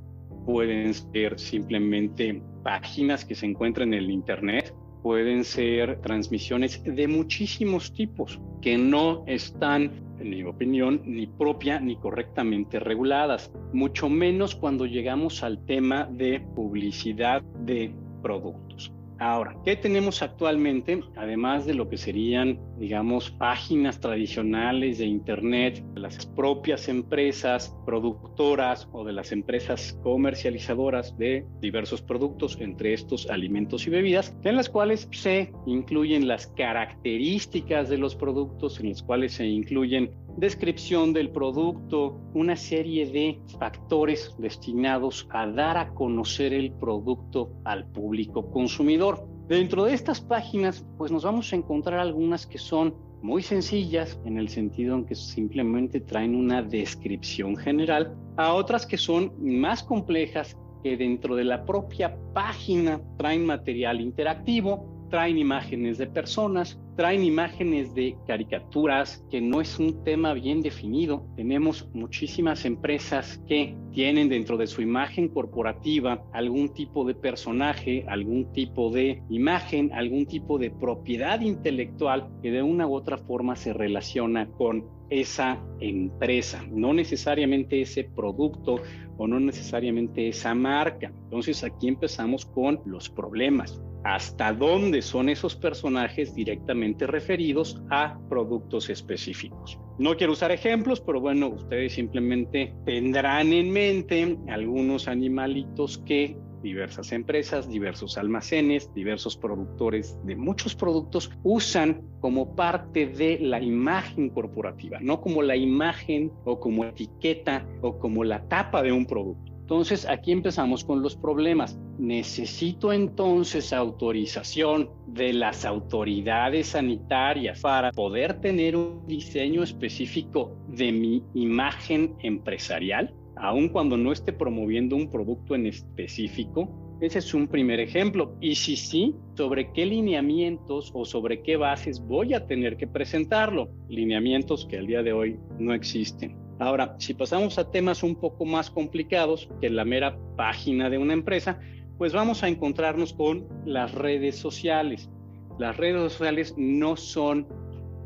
pueden 0.45 0.93
ser 0.95 1.39
simplemente 1.39 2.43
páginas 2.63 3.25
que 3.25 3.35
se 3.35 3.47
encuentran 3.47 3.95
en 3.95 4.01
el 4.01 4.11
Internet, 4.11 4.75
pueden 5.03 5.45
ser 5.45 6.01
transmisiones 6.01 6.83
de 6.85 7.09
muchísimos 7.09 7.93
tipos 7.93 8.41
que 8.61 8.77
no 8.77 9.25
están, 9.27 9.91
en 10.19 10.31
mi 10.31 10.43
opinión, 10.43 11.01
ni 11.05 11.27
propia 11.27 11.81
ni 11.81 11.97
correctamente 11.97 12.81
reguladas, 12.81 13.51
mucho 13.73 14.09
menos 14.09 14.55
cuando 14.55 14.87
llegamos 14.87 15.43
al 15.43 15.65
tema 15.65 16.09
de 16.11 16.41
publicidad 16.55 17.43
de 17.61 17.95
productos. 18.23 18.93
Ahora, 19.21 19.55
¿qué 19.67 19.77
tenemos 19.77 20.23
actualmente? 20.23 21.03
Además 21.15 21.67
de 21.67 21.75
lo 21.75 21.91
que 21.91 21.99
serían, 21.99 22.59
digamos, 22.79 23.31
páginas 23.31 24.01
tradicionales 24.01 24.97
de 24.97 25.05
Internet, 25.05 25.85
las 25.95 26.25
propias 26.25 26.89
empresas 26.89 27.77
productoras 27.85 28.89
o 28.93 29.05
de 29.05 29.13
las 29.13 29.31
empresas 29.33 29.93
comercializadoras 30.03 31.19
de 31.19 31.45
diversos 31.61 32.01
productos, 32.01 32.57
entre 32.63 32.95
estos 32.95 33.29
alimentos 33.29 33.87
y 33.87 33.91
bebidas, 33.91 34.35
en 34.43 34.57
las 34.57 34.71
cuales 34.71 35.07
se 35.13 35.53
incluyen 35.67 36.27
las 36.27 36.47
características 36.47 37.91
de 37.91 37.99
los 37.99 38.17
productos, 38.17 38.81
en 38.81 38.89
las 38.89 39.03
cuales 39.03 39.35
se 39.35 39.45
incluyen 39.45 40.13
descripción 40.37 41.13
del 41.13 41.31
producto, 41.31 42.21
una 42.35 42.57
serie 42.57 43.11
de 43.11 43.41
factores 43.59 44.35
destinados 44.39 45.27
a 45.31 45.47
dar 45.47 45.77
a 45.77 45.91
conocer 45.95 46.53
el 46.53 46.73
producto 46.73 47.53
al 47.65 47.87
público 47.91 48.51
consumidor. 48.51 49.27
Dentro 49.49 49.85
de 49.85 49.95
estas 49.95 50.21
páginas, 50.21 50.87
pues 50.97 51.11
nos 51.11 51.25
vamos 51.25 51.53
a 51.53 51.57
encontrar 51.57 52.01
algunas 52.01 52.47
que 52.47 52.59
son 52.59 52.95
muy 53.23 53.43
sencillas 53.43 54.19
en 54.25 54.39
el 54.39 54.49
sentido 54.49 54.97
en 54.97 55.05
que 55.05 55.15
simplemente 55.15 56.01
traen 56.01 56.35
una 56.35 56.63
descripción 56.63 57.57
general, 57.57 58.17
a 58.37 58.55
otras 58.55 58.87
que 58.87 58.97
son 58.97 59.33
más 59.39 59.83
complejas 59.83 60.57
que 60.83 60.97
dentro 60.97 61.37
de 61.37 61.45
la 61.45 61.65
propia 61.65 62.17
página 62.33 63.01
traen 63.19 63.45
material 63.45 64.01
interactivo 64.01 64.90
traen 65.11 65.39
imágenes 65.39 65.99
de 65.99 66.07
personas, 66.07 66.81
traen 66.97 67.25
imágenes 67.25 67.95
de 67.95 68.17
caricaturas, 68.27 69.25
que 69.31 69.41
no 69.41 69.61
es 69.61 69.79
un 69.79 70.03
tema 70.05 70.33
bien 70.35 70.63
definido. 70.63 71.27
Tenemos 71.37 71.89
muchísimas 71.93 72.65
empresas 72.65 73.43
que 73.47 73.77
tienen 73.93 74.29
dentro 74.29 74.57
de 74.57 74.67
su 74.67 74.83
imagen 74.83 75.29
corporativa 75.29 76.23
algún 76.33 76.73
tipo 76.73 77.05
de 77.05 77.15
personaje, 77.15 78.05
algún 78.09 78.53
tipo 78.53 78.91
de 78.91 79.23
imagen, 79.29 79.93
algún 79.93 80.27
tipo 80.27 80.59
de 80.59 80.71
propiedad 80.71 81.41
intelectual 81.41 82.31
que 82.43 82.51
de 82.51 82.63
una 82.63 82.87
u 82.87 82.95
otra 82.95 83.19
forma 83.19 83.57
se 83.57 83.73
relaciona 83.73 84.47
con 84.47 85.00
esa 85.11 85.61
empresa, 85.81 86.65
no 86.71 86.95
necesariamente 86.95 87.83
ese 87.83 88.05
producto 88.05 88.77
o 89.19 89.27
no 89.27 89.39
necesariamente 89.41 90.29
esa 90.29 90.55
marca. 90.55 91.13
Entonces 91.25 91.63
aquí 91.65 91.89
empezamos 91.89 92.47
con 92.47 92.81
los 92.87 93.11
problemas 93.11 93.83
hasta 94.05 94.53
dónde 94.53 95.03
son 95.03 95.29
esos 95.29 95.55
personajes 95.57 96.35
directamente 96.35 97.07
referidos 97.07 97.83
a 97.91 98.19
productos 98.29 98.89
específicos. 98.89 99.79
No 99.99 100.17
quiero 100.17 100.33
usar 100.33 100.53
ejemplos, 100.53 101.01
pero 101.01 101.21
bueno, 101.21 101.49
ustedes 101.49 101.93
simplemente 101.93 102.75
tendrán 102.87 103.53
en 103.53 103.71
mente 103.71 104.39
algunos 104.49 105.09
animalitos 105.09 105.99
que 105.99 106.37
diversas 106.63 107.13
empresas, 107.13 107.69
diversos 107.69 108.19
almacenes, 108.19 108.93
diversos 108.95 109.37
productores 109.37 110.17
de 110.25 110.37
muchos 110.37 110.75
productos 110.75 111.31
usan 111.43 112.03
como 112.21 112.55
parte 112.55 113.07
de 113.07 113.39
la 113.41 113.61
imagen 113.61 114.31
corporativa, 114.31 114.99
no 115.01 115.21
como 115.21 115.43
la 115.43 115.57
imagen 115.57 116.33
o 116.45 116.61
como 116.61 116.85
etiqueta 116.85 117.67
o 117.83 117.99
como 117.99 118.25
la 118.25 118.47
tapa 118.49 118.83
de 118.83 118.93
un 118.93 119.07
producto. 119.07 119.51
Entonces, 119.71 120.05
aquí 120.05 120.33
empezamos 120.33 120.85
con 120.85 121.01
los 121.01 121.15
problemas. 121.15 121.79
Necesito 121.97 122.93
entonces 122.93 123.73
autorización 123.73 124.91
de 125.07 125.33
las 125.33 125.65
autoridades 125.65 126.71
sanitarias 126.71 127.61
para 127.61 127.93
poder 127.93 128.41
tener 128.41 128.75
un 128.75 129.07
diseño 129.07 129.63
específico 129.63 130.57
de 130.67 130.91
mi 130.91 131.23
imagen 131.35 132.17
empresarial, 132.19 133.15
aun 133.41 133.69
cuando 133.69 133.97
no 133.97 134.13
esté 134.13 134.33
promoviendo 134.33 134.97
un 134.97 135.11
producto 135.11 135.55
en 135.55 135.67
específico. 135.67 136.99
Ese 137.01 137.21
es 137.21 137.33
un 137.33 137.49
primer 137.49 137.81
ejemplo. 137.81 138.37
Y 138.41 138.55
si 138.55 138.77
sí, 138.77 139.15
¿sobre 139.35 139.73
qué 139.73 139.87
lineamientos 139.87 140.91
o 140.95 141.05
sobre 141.07 141.43
qué 141.43 141.57
bases 141.57 142.01
voy 142.01 142.35
a 142.35 142.47
tener 142.47 142.77
que 142.77 142.87
presentarlo? 142.87 143.71
Lineamientos 143.89 144.67
que 144.67 144.77
al 144.77 144.87
día 144.87 145.03
de 145.03 145.15
hoy 145.15 145.39
no 145.59 145.73
existen. 145.73 146.37
Ahora, 146.59 146.95
si 146.99 147.15
pasamos 147.15 147.59
a 147.59 147.71
temas 147.71 148.03
un 148.03 148.17
poco 148.17 148.45
más 148.45 148.71
complicados 148.71 149.49
que 149.63 149.71
la 149.71 149.87
mera 149.87 150.19
página 150.37 150.91
de 150.91 150.99
una 150.99 151.15
empresa, 151.15 151.59
Pues 152.01 152.15
vamos 152.15 152.43
a 152.43 152.49
encontrarnos 152.49 153.13
con 153.13 153.47
las 153.67 153.93
redes 153.93 154.35
sociales. 154.37 155.11
Las 155.59 155.77
redes 155.77 156.15
sociales 156.15 156.55
no 156.57 156.97
son 156.97 157.47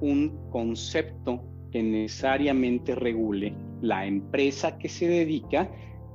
un 0.00 0.50
concepto 0.50 1.45
que 1.71 1.81
necesariamente 1.81 2.97
regule 2.97 3.55
la 3.85 4.07
empresa 4.07 4.79
que 4.79 4.88
se 4.88 5.07
dedica 5.07 5.71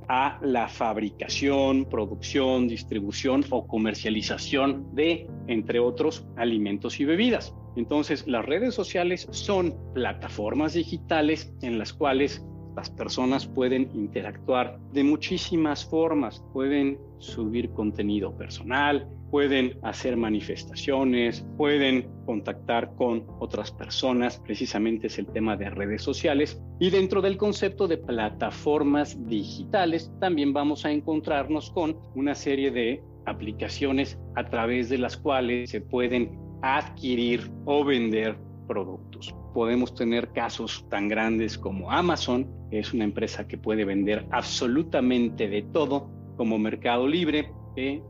a 0.07 0.39
la 0.41 0.67
fabricación, 0.67 1.85
producción, 1.85 2.67
distribución 2.67 3.45
o 3.51 3.67
comercialización 3.67 4.95
de, 4.95 5.27
entre 5.47 5.79
otros, 5.79 6.27
alimentos 6.35 6.99
y 6.99 7.05
bebidas. 7.05 7.53
Entonces, 7.75 8.27
las 8.27 8.43
redes 8.43 8.73
sociales 8.73 9.27
son 9.29 9.75
plataformas 9.93 10.73
digitales 10.73 11.53
en 11.61 11.77
las 11.77 11.93
cuales 11.93 12.43
las 12.75 12.89
personas 12.89 13.45
pueden 13.45 13.91
interactuar 13.93 14.79
de 14.93 15.03
muchísimas 15.03 15.85
formas, 15.85 16.43
pueden 16.53 16.97
subir 17.19 17.69
contenido 17.71 18.35
personal, 18.35 19.07
pueden 19.31 19.77
hacer 19.83 20.17
manifestaciones, 20.17 21.45
pueden 21.57 22.09
contactar 22.25 22.95
con 22.95 23.25
otras 23.39 23.71
personas, 23.71 24.39
precisamente 24.39 25.07
es 25.07 25.19
el 25.19 25.27
tema 25.27 25.55
de 25.55 25.69
redes 25.69 26.01
sociales. 26.01 26.61
Y 26.79 26.89
dentro 26.89 27.21
del 27.21 27.37
concepto 27.37 27.87
de 27.87 27.97
plataformas 27.97 29.17
digitales, 29.27 30.11
también 30.19 30.53
vamos 30.53 30.85
a 30.85 30.91
encontrarnos 30.91 31.71
con 31.71 31.97
una 32.15 32.35
serie 32.35 32.71
de 32.71 33.03
aplicaciones 33.25 34.17
a 34.35 34.49
través 34.49 34.89
de 34.89 34.97
las 34.97 35.17
cuales 35.17 35.69
se 35.69 35.81
pueden 35.81 36.37
adquirir 36.61 37.51
o 37.65 37.83
vender 37.83 38.37
productos. 38.67 39.35
Podemos 39.53 39.95
tener 39.95 40.29
casos 40.29 40.85
tan 40.89 41.07
grandes 41.07 41.57
como 41.57 41.91
Amazon, 41.91 42.47
que 42.69 42.79
es 42.79 42.93
una 42.93 43.03
empresa 43.03 43.47
que 43.47 43.57
puede 43.57 43.85
vender 43.85 44.25
absolutamente 44.31 45.47
de 45.47 45.63
todo, 45.63 46.09
como 46.37 46.57
Mercado 46.57 47.07
Libre, 47.07 47.51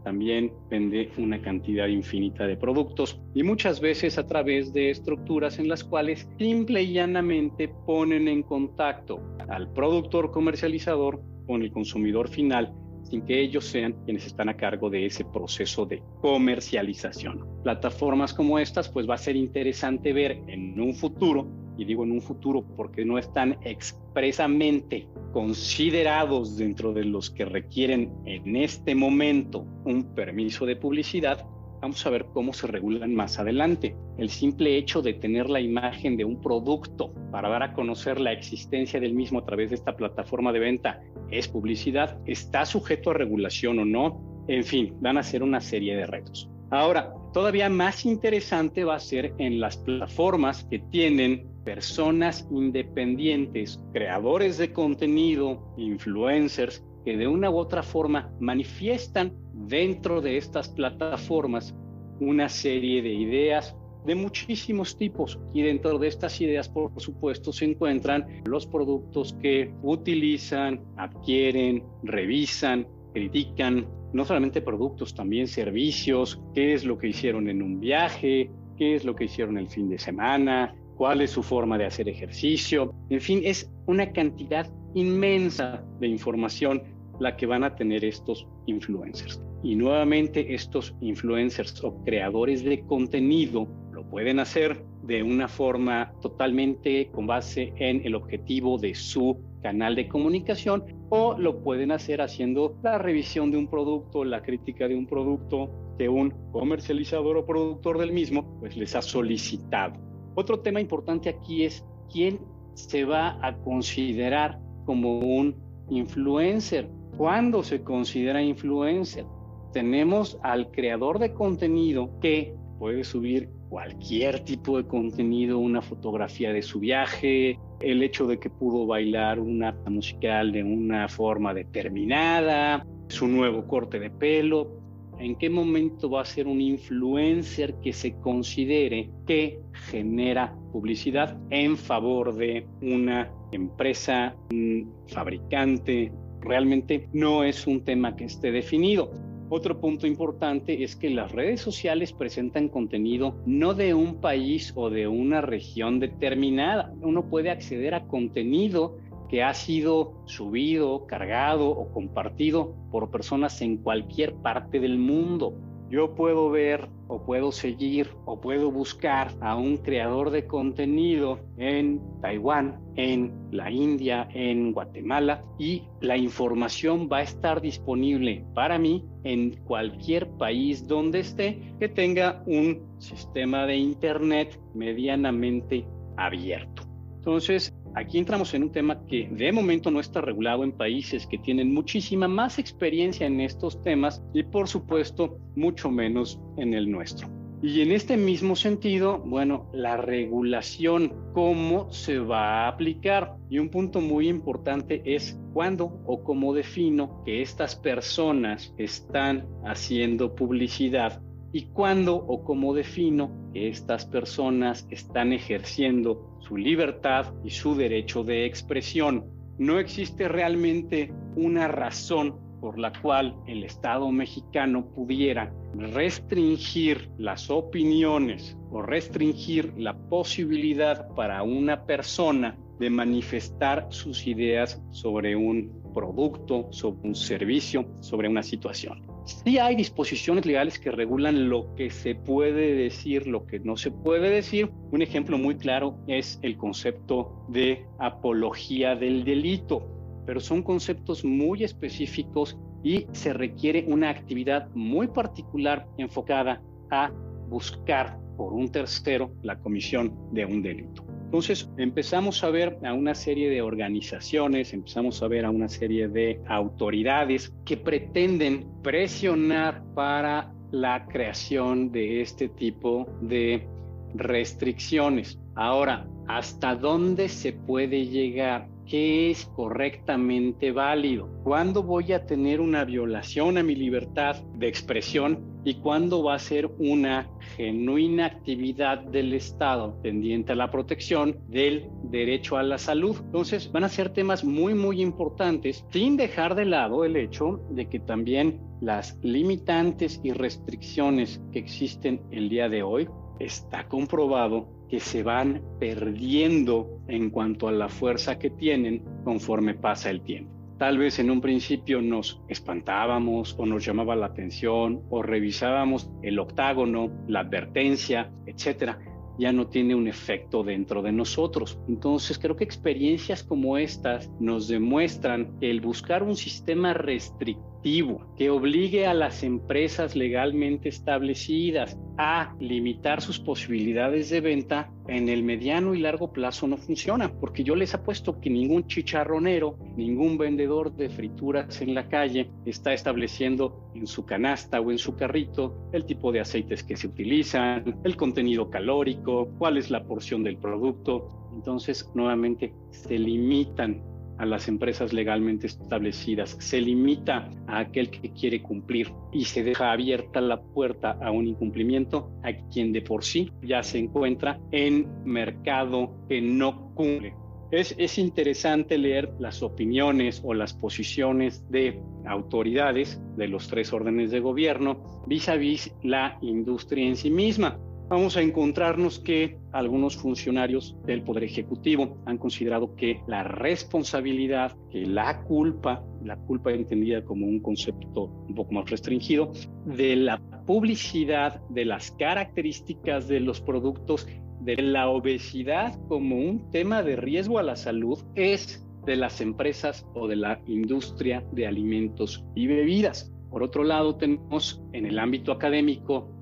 también 0.04 0.52
vende 0.70 1.12
una 1.18 1.42
cantidad 1.42 1.88
infinita 1.88 2.48
de 2.48 2.58
productos 2.58 3.20
y 3.34 3.44
muchas 3.44 3.80
veces 3.80 4.18
a 4.18 4.26
través 4.26 4.74
de 4.74 4.90
estructuras 4.90 5.60
en 5.60 5.68
las 5.68 5.84
cuales 5.84 6.28
simple 6.38 6.84
y 6.84 6.94
llanamente 6.94 7.68
ponen 7.86 8.28
en 8.28 8.44
contacto 8.44 9.22
al 9.50 9.72
productor 9.74 10.32
comercializador 10.32 11.22
con 11.46 11.62
el 11.62 11.72
consumidor 11.72 12.30
final 12.30 12.74
sin 13.04 13.24
que 13.24 13.42
ellos 13.42 13.66
sean 13.66 13.96
quienes 14.06 14.26
están 14.28 14.50
a 14.50 14.58
cargo 14.58 14.90
de 14.90 15.06
ese 15.06 15.26
proceso 15.26 15.86
de 15.86 16.02
comercialización. 16.22 17.46
Plataformas 17.64 18.34
como 18.34 18.60
estas, 18.60 18.90
pues 18.90 19.10
va 19.10 19.16
a 19.16 19.18
ser 19.18 19.36
interesante 19.36 20.14
ver 20.14 20.44
en 20.48 20.80
un 20.80 20.94
futuro, 20.94 21.48
y 21.80 21.86
digo 21.86 22.04
en 22.04 22.12
un 22.12 22.22
futuro 22.22 22.64
porque 22.76 23.06
no 23.06 23.18
están 23.18 23.58
expresamente 23.64 25.08
considerados 25.32 26.58
dentro 26.58 26.94
de 26.94 27.06
los 27.06 27.30
que 27.30 27.46
requieren 27.46 28.12
en 28.26 28.56
este 28.56 28.96
momento 28.96 29.66
un 29.86 30.14
permiso 30.14 30.66
de 30.66 30.76
publicidad, 30.76 31.46
Vamos 31.82 32.06
a 32.06 32.10
ver 32.10 32.26
cómo 32.34 32.52
se 32.52 32.68
regulan 32.68 33.16
más 33.16 33.40
adelante. 33.40 33.96
El 34.18 34.30
simple 34.30 34.76
hecho 34.76 35.02
de 35.02 35.14
tener 35.14 35.50
la 35.50 35.62
imagen 35.62 36.18
de 36.18 36.26
un 36.26 36.42
producto 36.42 37.14
para 37.32 37.48
dar 37.48 37.64
a 37.64 37.74
conocer 37.74 38.20
la 38.20 38.34
existencia 38.34 39.00
del 39.00 39.14
mismo 39.14 39.40
a 39.40 39.46
través 39.46 39.70
de 39.70 39.78
esta 39.78 39.96
plataforma 39.96 40.52
de 40.52 40.60
venta 40.60 41.02
es 41.32 41.48
publicidad. 41.48 42.20
¿Está 42.26 42.66
sujeto 42.66 43.12
a 43.12 43.14
regulación 43.14 43.80
o 43.80 43.86
no? 43.86 44.44
En 44.50 44.66
fin, 44.66 44.94
van 45.00 45.18
a 45.18 45.24
ser 45.24 45.42
una 45.42 45.62
serie 45.62 45.96
de 45.96 46.06
retos. 46.06 46.50
Ahora, 46.70 47.14
todavía 47.34 47.70
más 47.70 48.06
interesante 48.06 48.84
va 48.84 48.96
a 48.96 49.00
ser 49.00 49.34
en 49.38 49.62
las 49.62 49.78
plataformas 49.78 50.66
que 50.66 50.80
tienen 50.80 51.49
personas 51.70 52.48
independientes, 52.50 53.80
creadores 53.94 54.58
de 54.58 54.74
contenido, 54.74 55.72
influencers, 55.78 56.84
que 57.06 57.16
de 57.16 57.28
una 57.28 57.52
u 57.52 57.58
otra 57.58 57.84
forma 57.84 58.34
manifiestan 58.40 59.38
dentro 59.54 60.20
de 60.20 60.38
estas 60.38 60.70
plataformas 60.70 61.76
una 62.20 62.50
serie 62.50 63.04
de 63.04 63.14
ideas 63.14 63.78
de 64.04 64.16
muchísimos 64.16 64.98
tipos. 64.98 65.40
Y 65.54 65.62
dentro 65.62 66.00
de 66.00 66.08
estas 66.08 66.42
ideas 66.42 66.68
por 66.68 66.92
supuesto 67.00 67.54
se 67.54 67.66
encuentran 67.66 68.26
los 68.46 68.66
productos 68.66 69.34
que 69.40 69.72
utilizan, 69.84 70.84
adquieren, 70.98 71.84
revisan, 72.02 72.88
critican, 73.14 73.88
no 74.12 74.26
solamente 74.26 74.64
productos, 74.64 75.14
también 75.14 75.48
servicios, 75.48 76.42
qué 76.56 76.74
es 76.74 76.84
lo 76.84 76.98
que 76.98 77.10
hicieron 77.10 77.48
en 77.48 77.62
un 77.62 77.80
viaje, 77.80 78.50
qué 78.76 78.96
es 78.96 79.06
lo 79.06 79.16
que 79.16 79.26
hicieron 79.26 79.60
el 79.60 79.68
fin 79.68 79.88
de 79.88 80.00
semana, 80.00 80.74
cuál 81.00 81.22
es 81.22 81.32
su 81.32 81.42
forma 81.42 81.78
de 81.78 81.86
hacer 81.86 82.10
ejercicio, 82.10 82.94
en 83.10 83.22
fin, 83.22 83.40
es 83.46 83.72
una 83.86 84.12
cantidad 84.12 84.70
inmensa 84.96 85.82
de 86.02 86.08
información 86.08 86.84
la 87.22 87.38
que 87.38 87.46
van 87.46 87.64
a 87.64 87.74
tener 87.74 88.04
estos 88.04 88.46
influencers. 88.66 89.42
Y 89.64 89.76
nuevamente 89.76 90.54
estos 90.54 90.94
influencers 91.00 91.82
o 91.86 92.04
creadores 92.04 92.66
de 92.66 92.82
contenido 92.82 93.66
lo 93.94 94.10
pueden 94.10 94.40
hacer 94.40 94.84
de 95.04 95.24
una 95.24 95.48
forma 95.48 96.12
totalmente 96.22 97.10
con 97.14 97.28
base 97.28 97.72
en 97.78 98.06
el 98.06 98.14
objetivo 98.14 98.78
de 98.78 98.94
su 98.94 99.40
canal 99.64 99.96
de 99.96 100.10
comunicación 100.10 100.84
o 101.08 101.38
lo 101.38 101.64
pueden 101.64 101.94
hacer 101.94 102.22
haciendo 102.22 102.76
la 102.84 102.98
revisión 102.98 103.52
de 103.52 103.58
un 103.58 103.70
producto, 103.70 104.26
la 104.26 104.42
crítica 104.42 104.90
de 104.90 104.98
un 104.98 105.08
producto 105.08 105.72
que 105.98 106.10
un 106.10 106.32
comercializador 106.52 107.38
o 107.38 107.46
productor 107.46 107.98
del 108.00 108.12
mismo 108.12 108.60
pues 108.60 108.76
les 108.76 108.98
ha 108.98 109.02
solicitado. 109.02 110.09
Otro 110.36 110.60
tema 110.60 110.80
importante 110.80 111.30
aquí 111.30 111.64
es 111.64 111.86
quién 112.12 112.40
se 112.74 113.06
va 113.06 113.38
a 113.46 113.56
considerar 113.58 114.60
como 114.86 115.20
un 115.20 115.56
influencer. 115.90 116.90
¿Cuándo 117.18 117.64
se 117.64 117.84
considera 117.84 118.42
influencer? 118.42 119.26
Tenemos 119.74 120.40
al 120.42 120.72
creador 120.72 121.20
de 121.20 121.34
contenido 121.34 122.10
que 122.22 122.56
puede 122.80 123.04
subir 123.04 123.50
cualquier 123.70 124.40
tipo 124.40 124.78
de 124.78 124.88
contenido, 124.88 125.60
una 125.60 125.82
fotografía 125.82 126.52
de 126.52 126.62
su 126.62 126.80
viaje, 126.80 127.60
el 127.82 128.02
hecho 128.02 128.26
de 128.26 128.40
que 128.40 128.50
pudo 128.50 128.88
bailar 128.88 129.40
una 129.40 129.72
musical 129.88 130.52
de 130.52 130.64
una 130.64 131.08
forma 131.08 131.54
determinada, 131.54 132.86
su 133.10 133.28
nuevo 133.28 133.68
corte 133.68 134.00
de 134.00 134.10
pelo. 134.10 134.79
¿En 135.20 135.36
qué 135.36 135.50
momento 135.50 136.10
va 136.10 136.22
a 136.22 136.26
ser 136.26 136.48
un 136.48 136.62
influencer 136.62 137.76
que 137.82 137.92
se 137.92 138.16
considere 138.20 139.10
que 139.28 139.60
genera 139.90 140.56
publicidad 140.72 141.38
en 141.50 141.76
favor 141.76 142.34
de 142.36 142.66
una 142.82 143.30
empresa, 143.52 144.34
un 144.52 144.94
fabricante, 145.08 146.14
realmente 146.40 147.10
no 147.12 147.44
es 147.44 147.68
un 147.68 147.84
tema 147.84 148.16
que 148.16 148.26
esté 148.26 148.52
definido. 148.52 149.12
Otro 149.50 149.82
punto 149.82 150.06
importante 150.06 150.84
es 150.84 150.96
que 150.96 151.10
las 151.10 151.32
redes 151.32 151.60
sociales 151.60 152.14
presentan 152.14 152.70
contenido 152.70 153.36
no 153.46 153.74
de 153.74 153.96
un 153.96 154.22
país 154.22 154.72
o 154.76 154.90
de 154.90 155.08
una 155.08 155.42
región 155.42 156.00
determinada. 156.00 156.94
Uno 157.02 157.28
puede 157.28 157.50
acceder 157.50 157.96
a 157.96 158.06
contenido 158.08 158.98
que 159.30 159.44
ha 159.44 159.54
sido 159.54 160.24
subido, 160.26 161.06
cargado 161.06 161.70
o 161.70 161.92
compartido 161.92 162.76
por 162.92 163.12
personas 163.12 163.62
en 163.62 163.78
cualquier 163.78 164.36
parte 164.36 164.80
del 164.80 164.98
mundo 164.98 165.54
yo 165.90 166.14
puedo 166.14 166.52
ver 166.52 166.88
o 167.08 167.24
puedo 167.24 167.52
seguir 167.52 168.10
o 168.26 168.40
puedo 168.40 168.72
buscar 168.72 169.34
a 169.42 169.56
un 169.56 169.78
creador 169.78 170.30
de 170.30 170.46
contenido 170.46 171.40
en 171.58 172.00
Taiwán, 172.22 172.80
en 172.96 173.34
la 173.52 173.72
India, 173.72 174.30
en 174.34 174.72
Guatemala 174.72 175.44
y 175.58 175.84
la 176.00 176.16
información 176.16 177.10
va 177.12 177.18
a 177.18 177.24
estar 177.24 177.60
disponible 177.60 178.46
para 178.54 178.78
mí 178.78 179.04
en 179.24 179.58
cualquier 179.64 180.30
país 180.38 180.88
donde 180.88 181.22
esté 181.22 181.74
que 181.80 181.90
tenga 181.90 182.44
un 182.46 182.88
sistema 183.00 183.66
de 183.66 183.78
Internet 183.78 184.60
medianamente 184.76 185.88
abierto. 186.18 186.84
Entonces, 187.16 187.74
Aquí 187.96 188.18
entramos 188.18 188.54
en 188.54 188.64
un 188.64 188.72
tema 188.72 189.06
que 189.08 189.28
de 189.32 189.52
momento 189.52 189.92
no 189.92 190.00
está 190.00 190.22
regulado 190.22 190.64
en 190.64 190.72
países 190.72 191.26
que 191.26 191.38
tienen 191.38 191.74
muchísima 191.74 192.28
más 192.28 192.60
experiencia 192.60 193.26
en 193.28 193.42
estos 193.42 193.82
temas 193.82 194.24
y 194.34 194.44
por 194.44 194.68
supuesto 194.68 195.38
mucho 195.56 195.90
menos 195.90 196.40
en 196.58 196.74
el 196.74 196.90
nuestro. 196.90 197.28
Y 197.62 197.82
en 197.82 197.92
este 197.92 198.16
mismo 198.16 198.56
sentido, 198.56 199.20
bueno, 199.20 199.70
la 199.74 199.98
regulación, 199.98 201.14
¿cómo 201.34 201.92
se 201.92 202.18
va 202.18 202.64
a 202.64 202.68
aplicar? 202.70 203.36
Y 203.50 203.60
un 203.60 203.68
punto 203.68 204.00
muy 204.00 204.30
importante 204.30 205.02
es 205.04 205.38
cuándo 205.52 206.00
o 206.06 206.24
cómo 206.24 206.54
defino 206.54 207.22
que 207.26 207.42
estas 207.42 207.76
personas 207.76 208.74
están 208.78 209.46
haciendo 209.66 210.36
publicidad 210.36 211.22
y 211.52 211.68
cuándo 211.68 212.16
o 212.16 212.44
cómo 212.44 212.74
defino 212.74 213.32
que 213.54 213.70
estas 213.70 214.06
personas 214.06 214.88
están 214.90 215.34
ejerciendo 215.34 216.38
su 216.40 216.58
libertad 216.58 217.34
y 217.44 217.50
su 217.50 217.76
derecho 217.76 218.24
de 218.24 218.46
expresión. 218.46 219.26
No 219.58 219.80
existe 219.80 220.28
realmente 220.28 221.12
una 221.36 221.68
razón 221.68 222.36
por 222.60 222.78
la 222.78 222.92
cual 223.02 223.36
el 223.48 223.64
Estado 223.64 224.12
mexicano 224.12 224.86
pudiera 224.94 225.54
restringir 225.76 227.10
las 227.18 227.50
opiniones 227.50 228.58
o 228.72 228.82
restringir 228.82 229.74
la 229.78 229.98
posibilidad 229.98 231.08
para 231.16 231.44
una 231.44 231.86
persona 231.86 232.58
de 232.80 232.90
manifestar 232.90 233.88
sus 233.90 234.26
ideas 234.26 234.82
sobre 234.92 235.36
un 235.36 235.84
producto, 235.94 236.68
sobre 236.72 237.10
un 237.10 237.16
servicio, 237.16 237.86
sobre 238.00 238.30
una 238.30 238.44
situación. 238.44 239.09
Sí 239.26 239.60
hay 239.60 239.76
disposiciones 239.76 240.46
legales 240.46 240.80
que 240.80 240.92
regulan 240.92 241.50
lo 241.50 241.74
que 241.76 241.90
se 241.90 242.16
puede 242.16 242.74
decir, 242.74 243.28
lo 243.28 243.46
que 243.46 243.60
no 243.60 243.78
se 243.78 243.92
puede 243.92 244.30
decir. 244.30 244.72
Un 244.92 245.02
ejemplo 245.02 245.38
muy 245.38 245.56
claro 245.56 245.98
es 246.08 246.40
el 246.42 246.58
concepto 246.58 247.46
de 247.48 247.86
apología 248.00 248.96
del 248.96 249.24
delito, 249.24 249.86
pero 250.26 250.40
son 250.40 250.64
conceptos 250.64 251.24
muy 251.24 251.64
específicos 251.64 252.58
y 252.84 253.08
se 253.12 253.34
requiere 253.34 253.86
una 253.88 254.10
actividad 254.10 254.70
muy 254.74 255.08
particular 255.08 255.88
enfocada 255.98 256.62
a 256.90 257.12
buscar 257.50 258.18
por 258.38 258.54
un 258.54 258.70
tercero 258.70 259.32
la 259.44 259.60
comisión 259.60 260.16
de 260.32 260.46
un 260.46 260.62
delito. 260.62 261.09
Entonces 261.30 261.70
empezamos 261.78 262.44
a 262.44 262.50
ver 262.50 262.80
a 262.84 262.92
una 262.96 263.14
serie 263.14 263.52
de 263.52 263.62
organizaciones, 263.62 264.74
empezamos 264.74 265.22
a 265.22 265.28
ver 265.28 265.46
a 265.46 265.52
una 265.52 265.70
serie 265.70 266.08
de 266.08 266.42
autoridades 266.48 267.54
que 267.66 267.78
pretenden 267.78 268.66
presionar 268.82 269.84
para 269.94 270.52
la 270.72 271.06
creación 271.06 271.92
de 271.92 272.22
este 272.22 272.50
tipo 272.50 273.08
de 273.22 273.68
restricciones. 274.16 275.38
Ahora, 275.54 276.08
¿hasta 276.28 276.74
dónde 276.74 277.30
se 277.30 277.54
puede 277.54 278.08
llegar? 278.08 278.68
¿Qué 278.88 279.30
es 279.30 279.46
correctamente 279.46 280.72
válido? 280.72 281.30
¿Cuándo 281.44 281.84
voy 281.84 282.12
a 282.12 282.26
tener 282.26 282.60
una 282.60 282.86
violación 282.86 283.60
a 283.60 283.62
mi 283.62 283.76
libertad 283.76 284.38
de 284.56 284.68
expresión 284.68 285.49
y 285.64 285.76
cuándo 285.76 286.24
va 286.24 286.36
a 286.36 286.40
ser 286.40 286.70
una 286.80 287.30
genuina 287.56 288.26
actividad 288.26 289.00
del 289.00 289.34
Estado 289.34 290.00
tendiente 290.02 290.54
a 290.54 290.56
la 290.56 290.72
protección 290.72 291.38
del 291.48 291.90
derecho 292.04 292.58
a 292.58 292.64
la 292.64 292.78
salud? 292.78 293.18
Entonces 293.20 293.72
van 293.72 293.84
a 293.84 293.90
ser 293.90 294.10
temas 294.10 294.44
muy, 294.44 294.74
muy 294.74 295.02
importantes 295.02 295.86
sin 295.92 296.18
dejar 296.18 296.56
de 296.56 296.66
lado 296.66 297.04
el 297.04 297.16
hecho 297.16 297.62
de 297.70 297.90
que 297.90 298.00
también 298.00 298.62
las 298.82 299.18
limitantes 299.22 300.22
y 300.24 300.32
restricciones 300.32 301.42
que 301.52 301.60
existen 301.60 302.22
el 302.32 302.50
día 302.50 302.70
de 302.70 302.84
hoy 302.84 303.10
está 303.40 303.88
comprobado 303.88 304.68
que 304.90 305.00
se 305.00 305.24
van 305.24 305.62
perdiendo 305.80 307.02
en 307.08 307.30
cuanto 307.30 307.68
a 307.68 307.72
la 307.72 307.90
fuerza 307.90 308.40
que 308.40 308.50
tienen 308.50 309.04
conforme 309.24 309.76
pasa 309.76 310.10
el 310.10 310.22
tiempo. 310.22 310.59
Tal 310.80 310.98
vez 310.98 311.20
en 311.20 311.30
un 311.30 311.42
principio 311.42 312.02
nos 312.02 312.42
espantábamos 312.48 313.54
o 313.60 313.66
nos 313.66 313.84
llamaba 313.84 314.16
la 314.16 314.28
atención 314.28 315.04
o 315.10 315.22
revisábamos 315.22 316.10
el 316.24 316.40
octágono, 316.40 317.12
la 317.28 317.42
advertencia, 317.42 318.32
etcétera. 318.46 318.98
Ya 319.38 319.52
no 319.52 319.68
tiene 319.68 319.94
un 319.94 320.08
efecto 320.08 320.64
dentro 320.64 321.02
de 321.02 321.12
nosotros. 321.12 321.78
Entonces 321.90 322.40
creo 322.40 322.56
que 322.56 322.64
experiencias 322.64 323.44
como 323.44 323.78
estas 323.78 324.32
nos 324.40 324.70
demuestran 324.70 325.60
que 325.60 325.70
el 325.70 325.82
buscar 325.82 326.24
un 326.24 326.38
sistema 326.38 326.94
restrictivo 326.94 327.79
que 327.82 328.50
obligue 328.50 329.08
a 329.08 329.14
las 329.14 329.42
empresas 329.44 330.16
legalmente 330.16 330.90
establecidas 330.90 331.98
a 332.18 332.54
limitar 332.60 333.22
sus 333.22 333.40
posibilidades 333.40 334.30
de 334.30 334.42
venta 334.42 334.92
en 335.08 335.30
el 335.30 335.44
mediano 335.44 335.96
y 335.96 336.00
largo 336.00 336.34
plazo 336.34 336.68
no 336.68 336.76
funciona, 336.76 337.32
porque 337.32 337.64
yo 337.64 337.76
les 337.76 337.94
apuesto 337.94 338.42
que 338.42 338.50
ningún 338.50 338.86
chicharronero, 338.86 339.78
ningún 339.96 340.38
vendedor 340.38 340.94
de 340.94 341.10
frituras 341.10 341.82
en 341.82 341.96
la 341.96 342.10
calle 342.10 342.52
está 342.66 342.94
estableciendo 342.94 343.90
en 343.96 344.08
su 344.08 344.26
canasta 344.26 344.82
o 344.82 344.92
en 344.92 344.98
su 344.98 345.16
carrito 345.16 345.90
el 345.94 346.06
tipo 346.06 346.34
de 346.34 346.42
aceites 346.42 346.84
que 346.84 346.98
se 346.98 347.08
utilizan, 347.08 348.00
el 348.04 348.18
contenido 348.18 348.70
calórico, 348.70 349.50
cuál 349.58 349.78
es 349.78 349.90
la 349.90 350.04
porción 350.04 350.44
del 350.44 350.58
producto. 350.58 351.50
Entonces, 351.54 352.12
nuevamente, 352.14 352.74
se 352.92 353.18
limitan 353.18 354.04
a 354.40 354.46
las 354.46 354.68
empresas 354.68 355.14
legalmente 355.14 355.68
establecidas, 355.68 356.56
se 356.60 356.82
limita 356.82 357.50
a 357.68 357.80
aquel 357.80 358.10
que 358.10 358.32
quiere 358.32 358.62
cumplir 358.62 359.12
y 359.32 359.46
se 359.46 359.64
deja 359.64 359.92
abierta 359.92 360.42
la 360.42 360.62
puerta 360.62 361.18
a 361.22 361.30
un 361.30 361.46
incumplimiento 361.48 362.32
a 362.44 362.54
quien 362.72 362.94
de 362.94 363.02
por 363.02 363.24
sí 363.24 363.52
ya 363.62 363.84
se 363.84 364.00
encuentra 364.00 364.60
en 364.72 365.08
mercado 365.26 366.16
que 366.28 366.42
no 366.42 366.94
cumple. 366.96 367.36
Es, 367.72 367.94
es, 368.00 368.18
interesante 368.18 368.98
leer 368.98 369.32
las 369.38 369.62
opiniones 369.62 370.42
o 370.44 370.56
las 370.56 370.74
posiciones 370.74 371.70
de 371.70 372.02
autoridades 372.26 373.22
de 373.38 373.48
los 373.48 373.68
tres 373.68 373.94
órdenes 373.94 374.32
de 374.32 374.40
gobierno 374.40 375.22
vis 375.28 375.50
a 375.50 375.56
vis 375.56 375.94
la 376.02 376.40
industria 376.42 377.06
en 377.06 377.16
sí 377.16 377.30
misma 377.30 377.78
vamos 378.10 378.36
a 378.36 378.42
encontrarnos 378.42 379.20
que 379.20 379.58
algunos 379.72 380.18
funcionarios 380.18 380.98
del 381.06 381.22
Poder 381.22 381.44
Ejecutivo 381.44 382.18
han 382.26 382.40
considerado 382.40 382.96
que 382.96 383.22
la 383.28 383.44
responsabilidad, 383.44 384.76
que 384.90 385.06
la 385.06 385.44
culpa, 385.44 386.04
la 386.24 386.36
culpa 386.36 386.72
entendida 386.72 387.24
como 387.24 387.46
un 387.46 387.60
concepto 387.60 388.26
un 388.48 388.56
poco 388.56 388.74
más 388.74 388.90
restringido, 388.90 389.52
de 389.86 390.16
la 390.16 390.42
publicidad, 390.66 391.62
de 391.70 391.86
las 391.86 392.12
características 392.12 393.28
de 393.28 393.40
los 393.40 393.62
productos, 393.62 394.28
de 394.62 394.76
la 394.82 395.08
obesidad 395.10 395.98
como 396.08 396.36
un 396.36 396.70
tema 396.72 397.04
de 397.04 397.16
riesgo 397.16 397.60
a 397.60 397.64
la 397.64 397.76
salud, 397.76 398.20
es 398.36 398.86
de 399.06 399.16
las 399.16 399.40
empresas 399.40 400.06
o 400.16 400.28
de 400.28 400.36
la 400.36 400.62
industria 400.66 401.44
de 401.52 401.68
alimentos 401.68 402.44
y 402.56 402.68
bebidas. 402.68 403.32
Por 403.50 403.64
otro 403.64 403.84
lado, 403.84 404.16
tenemos 404.16 404.82
en 404.94 405.06
el 405.06 405.18
ámbito 405.18 405.52
académico 405.52 406.39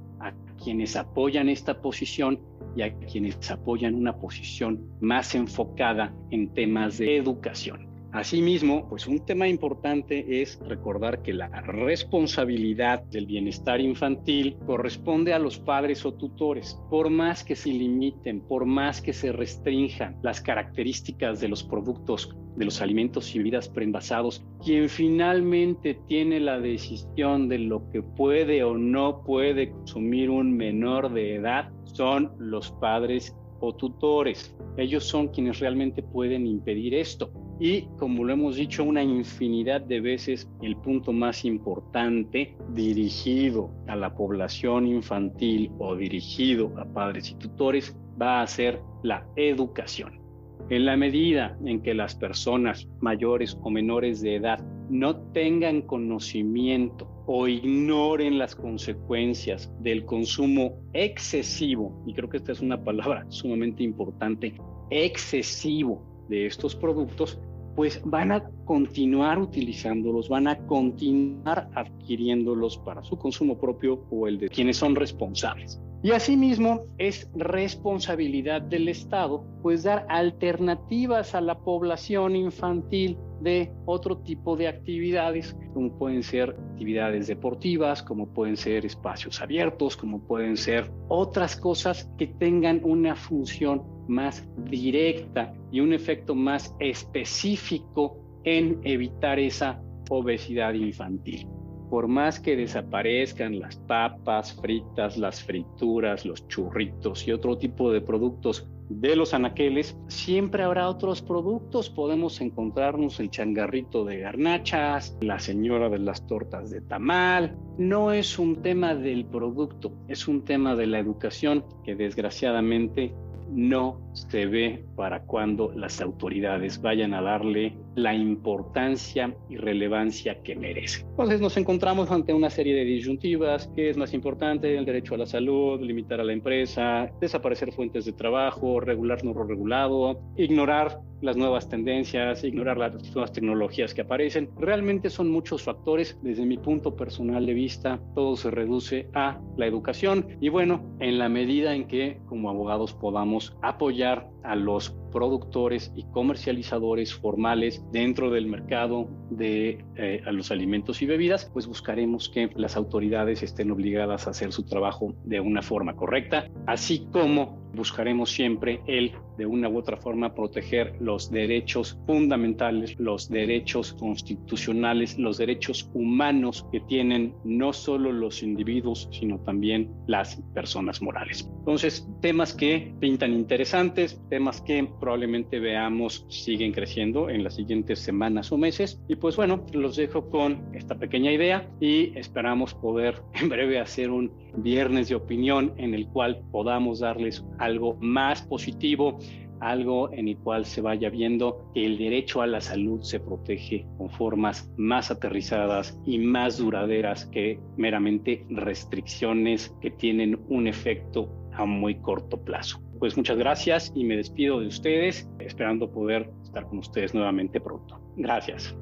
quienes 0.57 0.95
apoyan 0.95 1.49
esta 1.49 1.81
posición 1.81 2.39
y 2.75 2.81
a 2.81 2.95
quienes 2.99 3.49
apoyan 3.49 3.95
una 3.95 4.17
posición 4.17 4.87
más 4.99 5.33
enfocada 5.35 6.13
en 6.31 6.53
temas 6.53 6.97
de 6.97 7.17
educación. 7.17 7.86
Asimismo, 8.13 8.87
pues 8.87 9.05
un 9.05 9.25
tema 9.25 9.47
importante 9.47 10.41
es 10.41 10.59
recordar 10.65 11.21
que 11.21 11.33
la 11.33 11.49
responsabilidad 11.61 13.03
del 13.03 13.25
bienestar 13.25 13.81
infantil 13.81 14.57
corresponde 14.65 15.33
a 15.33 15.39
los 15.39 15.59
padres 15.59 16.05
o 16.05 16.13
tutores. 16.13 16.79
Por 16.89 17.09
más 17.09 17.43
que 17.43 17.55
se 17.55 17.69
limiten, 17.69 18.41
por 18.41 18.65
más 18.65 19.01
que 19.01 19.11
se 19.11 19.31
restrinjan 19.31 20.17
las 20.23 20.41
características 20.41 21.41
de 21.41 21.49
los 21.49 21.63
productos, 21.63 22.33
de 22.55 22.65
los 22.65 22.81
alimentos 22.81 23.35
y 23.35 23.39
bebidas 23.39 23.67
preenvasados, 23.67 24.43
quien 24.63 24.87
finalmente 24.89 25.99
tiene 26.07 26.39
la 26.39 26.59
decisión 26.59 27.49
de 27.49 27.59
lo 27.59 27.89
que 27.89 28.01
puede 28.01 28.63
o 28.63 28.77
no 28.77 29.21
puede 29.23 29.71
consumir 29.71 30.29
un 30.29 30.55
menor 30.55 31.13
de 31.13 31.35
edad 31.35 31.71
son 31.83 32.31
los 32.39 32.71
padres 32.71 33.35
o 33.59 33.75
tutores. 33.75 34.55
Ellos 34.77 35.03
son 35.03 35.27
quienes 35.27 35.59
realmente 35.59 36.01
pueden 36.03 36.47
impedir 36.47 36.93
esto. 36.93 37.31
Y 37.59 37.87
como 37.97 38.23
lo 38.23 38.33
hemos 38.33 38.55
dicho 38.55 38.83
una 38.83 39.03
infinidad 39.03 39.81
de 39.81 39.99
veces, 39.99 40.47
el 40.61 40.75
punto 40.77 41.11
más 41.11 41.43
importante 41.43 42.55
dirigido 42.73 43.71
a 43.87 43.95
la 43.95 44.13
población 44.13 44.85
infantil 44.85 45.71
o 45.79 45.95
dirigido 45.95 46.71
a 46.77 46.85
padres 46.85 47.31
y 47.31 47.35
tutores 47.35 47.97
va 48.21 48.41
a 48.41 48.47
ser 48.47 48.79
la 49.01 49.25
educación. 49.35 50.21
En 50.69 50.85
la 50.85 50.97
medida 50.97 51.57
en 51.65 51.81
que 51.81 51.93
las 51.93 52.15
personas 52.15 52.87
mayores 52.99 53.57
o 53.61 53.69
menores 53.71 54.21
de 54.21 54.35
edad 54.35 54.59
no 54.89 55.15
tengan 55.31 55.81
conocimiento 55.81 57.09
o 57.25 57.47
ignoren 57.47 58.37
las 58.37 58.55
consecuencias 58.55 59.71
del 59.81 60.05
consumo 60.05 60.73
excesivo, 60.93 62.03
y 62.05 62.13
creo 62.13 62.29
que 62.29 62.37
esta 62.37 62.51
es 62.51 62.61
una 62.61 62.83
palabra 62.83 63.25
sumamente 63.29 63.83
importante, 63.83 64.55
excesivo 64.89 66.03
de 66.29 66.45
estos 66.45 66.75
productos, 66.75 67.39
pues 67.77 68.01
van 68.05 68.31
a 68.31 68.43
continuar 68.65 69.37
utilizándolos, 69.37 70.29
van 70.29 70.47
a 70.47 70.57
continuar 70.65 71.69
adquiriéndolos 71.75 72.79
para 72.79 73.03
su 73.03 73.19
consumo 73.19 73.59
propio 73.59 74.03
o 74.09 74.27
el 74.27 74.39
de 74.39 74.49
quienes 74.49 74.77
son 74.77 74.95
responsables. 74.95 75.79
Y 76.01 76.09
asimismo 76.09 76.81
es 76.97 77.29
responsabilidad 77.35 78.63
del 78.63 78.89
Estado 78.89 79.45
pues 79.61 79.83
dar 79.83 80.07
alternativas 80.09 81.35
a 81.35 81.41
la 81.41 81.59
población 81.59 82.35
infantil 82.35 83.15
de 83.41 83.71
otro 83.85 84.17
tipo 84.17 84.55
de 84.55 84.67
actividades, 84.67 85.55
como 85.73 85.97
pueden 85.97 86.23
ser 86.23 86.49
actividades 86.71 87.27
deportivas, 87.27 88.03
como 88.03 88.27
pueden 88.33 88.57
ser 88.57 88.85
espacios 88.85 89.41
abiertos, 89.41 89.95
como 89.97 90.19
pueden 90.25 90.57
ser 90.57 90.91
otras 91.07 91.55
cosas 91.55 92.09
que 92.17 92.27
tengan 92.27 92.81
una 92.83 93.15
función 93.15 93.83
más 94.07 94.47
directa 94.69 95.53
y 95.71 95.79
un 95.79 95.93
efecto 95.93 96.35
más 96.35 96.75
específico 96.79 98.17
en 98.43 98.79
evitar 98.83 99.39
esa 99.39 99.81
obesidad 100.09 100.73
infantil. 100.73 101.47
Por 101.89 102.07
más 102.07 102.39
que 102.39 102.55
desaparezcan 102.55 103.59
las 103.59 103.77
papas 103.77 104.53
fritas, 104.61 105.17
las 105.17 105.41
frituras, 105.43 106.25
los 106.25 106.47
churritos 106.47 107.27
y 107.27 107.31
otro 107.31 107.57
tipo 107.57 107.91
de 107.91 108.01
productos 108.01 108.69
de 108.89 109.15
los 109.15 109.33
anaqueles, 109.33 109.97
siempre 110.07 110.63
habrá 110.63 110.89
otros 110.89 111.21
productos. 111.21 111.89
Podemos 111.89 112.39
encontrarnos 112.41 113.19
el 113.19 113.29
changarrito 113.29 114.05
de 114.05 114.19
garnachas, 114.19 115.17
la 115.21 115.39
señora 115.39 115.89
de 115.89 115.99
las 115.99 116.25
tortas 116.27 116.69
de 116.69 116.81
tamal. 116.81 117.55
No 117.77 118.11
es 118.11 118.39
un 118.39 118.61
tema 118.61 118.95
del 118.95 119.25
producto, 119.25 119.93
es 120.07 120.27
un 120.27 120.43
tema 120.43 120.75
de 120.75 120.87
la 120.87 120.99
educación 120.99 121.65
que 121.83 121.95
desgraciadamente 121.95 123.13
no 123.49 123.99
se 124.13 124.45
ve 124.45 124.85
para 124.95 125.21
cuando 125.23 125.71
las 125.73 126.01
autoridades 126.01 126.81
vayan 126.81 127.13
a 127.13 127.21
darle 127.21 127.77
la 127.97 128.13
importancia 128.13 129.35
y 129.49 129.57
relevancia 129.57 130.41
que 130.43 130.55
merece. 130.55 131.01
Entonces 131.01 131.41
nos 131.41 131.57
encontramos 131.57 132.11
ante 132.11 132.31
una 132.31 132.51
serie 132.51 132.75
de 132.75 132.85
disyuntivas, 132.85 133.71
¿qué 133.75 133.89
es 133.89 133.97
más 133.97 134.13
importante? 134.13 134.77
El 134.77 134.85
derecho 134.85 135.15
a 135.15 135.17
la 135.17 135.25
salud, 135.25 135.81
limitar 135.81 136.21
a 136.21 136.23
la 136.23 136.31
empresa, 136.31 137.09
desaparecer 137.19 137.73
fuentes 137.73 138.05
de 138.05 138.13
trabajo, 138.13 138.79
regular 138.79 139.25
no 139.25 139.33
regulado, 139.33 140.21
ignorar 140.37 140.99
las 141.21 141.37
nuevas 141.37 141.69
tendencias, 141.69 142.43
ignorar 142.43 142.77
las 142.77 142.93
nuevas 143.13 143.31
tecnologías 143.31 143.93
que 143.93 144.01
aparecen. 144.01 144.49
Realmente 144.59 145.09
son 145.09 145.29
muchos 145.29 145.63
factores. 145.63 146.17
Desde 146.21 146.45
mi 146.45 146.57
punto 146.57 146.95
personal 146.95 147.45
de 147.45 147.53
vista, 147.53 147.99
todo 148.15 148.35
se 148.35 148.51
reduce 148.51 149.09
a 149.13 149.39
la 149.57 149.65
educación. 149.65 150.27
Y 150.39 150.49
bueno, 150.49 150.83
en 150.99 151.17
la 151.17 151.29
medida 151.29 151.75
en 151.75 151.87
que 151.87 152.19
como 152.27 152.49
abogados 152.49 152.93
podamos 152.93 153.55
apoyar 153.61 154.29
a 154.43 154.55
los 154.55 154.95
productores 155.11 155.91
y 155.95 156.03
comercializadores 156.11 157.13
formales 157.13 157.83
dentro 157.91 158.29
del 158.29 158.47
mercado 158.47 159.09
de 159.29 159.83
eh, 159.95 160.21
los 160.31 160.51
alimentos 160.51 161.01
y 161.01 161.05
bebidas, 161.05 161.49
pues 161.53 161.67
buscaremos 161.67 162.29
que 162.29 162.49
las 162.55 162.77
autoridades 162.77 163.43
estén 163.43 163.71
obligadas 163.71 164.27
a 164.27 164.31
hacer 164.31 164.51
su 164.53 164.63
trabajo 164.63 165.15
de 165.23 165.39
una 165.39 165.61
forma 165.61 165.95
correcta, 165.95 166.47
así 166.65 167.07
como 167.11 167.66
buscaremos 167.77 168.31
siempre 168.31 168.81
el 168.87 169.13
de 169.37 169.45
una 169.45 169.69
u 169.69 169.77
otra 169.77 169.97
forma 169.97 170.33
proteger 170.33 170.95
los 170.99 171.31
derechos 171.31 171.97
fundamentales, 172.05 172.99
los 172.99 173.29
derechos 173.29 173.93
constitucionales, 173.93 175.17
los 175.17 175.37
derechos 175.37 175.89
humanos 175.93 176.65
que 176.71 176.79
tienen 176.81 177.33
no 177.43 177.71
solo 177.71 178.11
los 178.11 178.43
individuos, 178.43 179.07
sino 179.11 179.39
también 179.39 179.93
las 180.07 180.41
personas 180.53 181.01
morales. 181.01 181.49
Entonces, 181.59 182.07
temas 182.21 182.53
que 182.53 182.93
pintan 182.99 183.33
interesantes, 183.33 184.19
temas 184.29 184.61
que 184.61 184.89
probablemente 184.99 185.59
veamos 185.59 186.25
siguen 186.29 186.71
creciendo 186.71 187.29
en 187.29 187.43
las 187.43 187.55
siguientes 187.55 187.99
semanas 187.99 188.51
o 188.51 188.57
meses. 188.57 188.99
Y 189.07 189.15
pues 189.15 189.35
bueno, 189.35 189.65
los 189.73 189.95
dejo 189.95 190.29
con 190.29 190.65
esta 190.73 190.95
pequeña 190.95 191.31
idea 191.31 191.69
y 191.79 192.17
esperamos 192.17 192.73
poder 192.73 193.21
en 193.33 193.49
breve 193.49 193.79
hacer 193.79 194.09
un 194.09 194.31
viernes 194.57 195.09
de 195.09 195.15
opinión 195.15 195.73
en 195.77 195.93
el 195.93 196.07
cual 196.07 196.41
podamos 196.51 196.99
darles 196.99 197.45
algo 197.67 197.97
más 198.01 198.41
positivo 198.41 199.19
algo 199.59 200.11
en 200.11 200.27
el 200.27 200.37
cual 200.37 200.65
se 200.65 200.81
vaya 200.81 201.09
viendo 201.09 201.69
que 201.73 201.85
el 201.85 201.97
derecho 201.97 202.41
a 202.41 202.47
la 202.47 202.61
salud 202.61 203.01
se 203.01 203.19
protege 203.19 203.87
con 203.97 204.09
formas 204.09 204.69
más 204.77 205.11
aterrizadas 205.11 205.99
y 206.05 206.19
más 206.19 206.57
duraderas 206.57 207.25
que 207.27 207.59
meramente 207.75 208.45
restricciones 208.49 209.75
que 209.81 209.91
tienen 209.91 210.39
un 210.49 210.67
efecto 210.67 211.29
a 211.53 211.65
muy 211.65 211.95
corto 211.95 212.43
plazo. 212.43 212.79
Pues 212.99 213.17
muchas 213.17 213.37
gracias 213.37 213.91
y 213.95 214.03
me 214.03 214.17
despido 214.17 214.59
de 214.59 214.67
ustedes, 214.67 215.29
esperando 215.39 215.91
poder 215.91 216.31
estar 216.43 216.67
con 216.67 216.79
ustedes 216.79 217.13
nuevamente 217.13 217.59
pronto. 217.59 217.99
Gracias. 218.15 218.75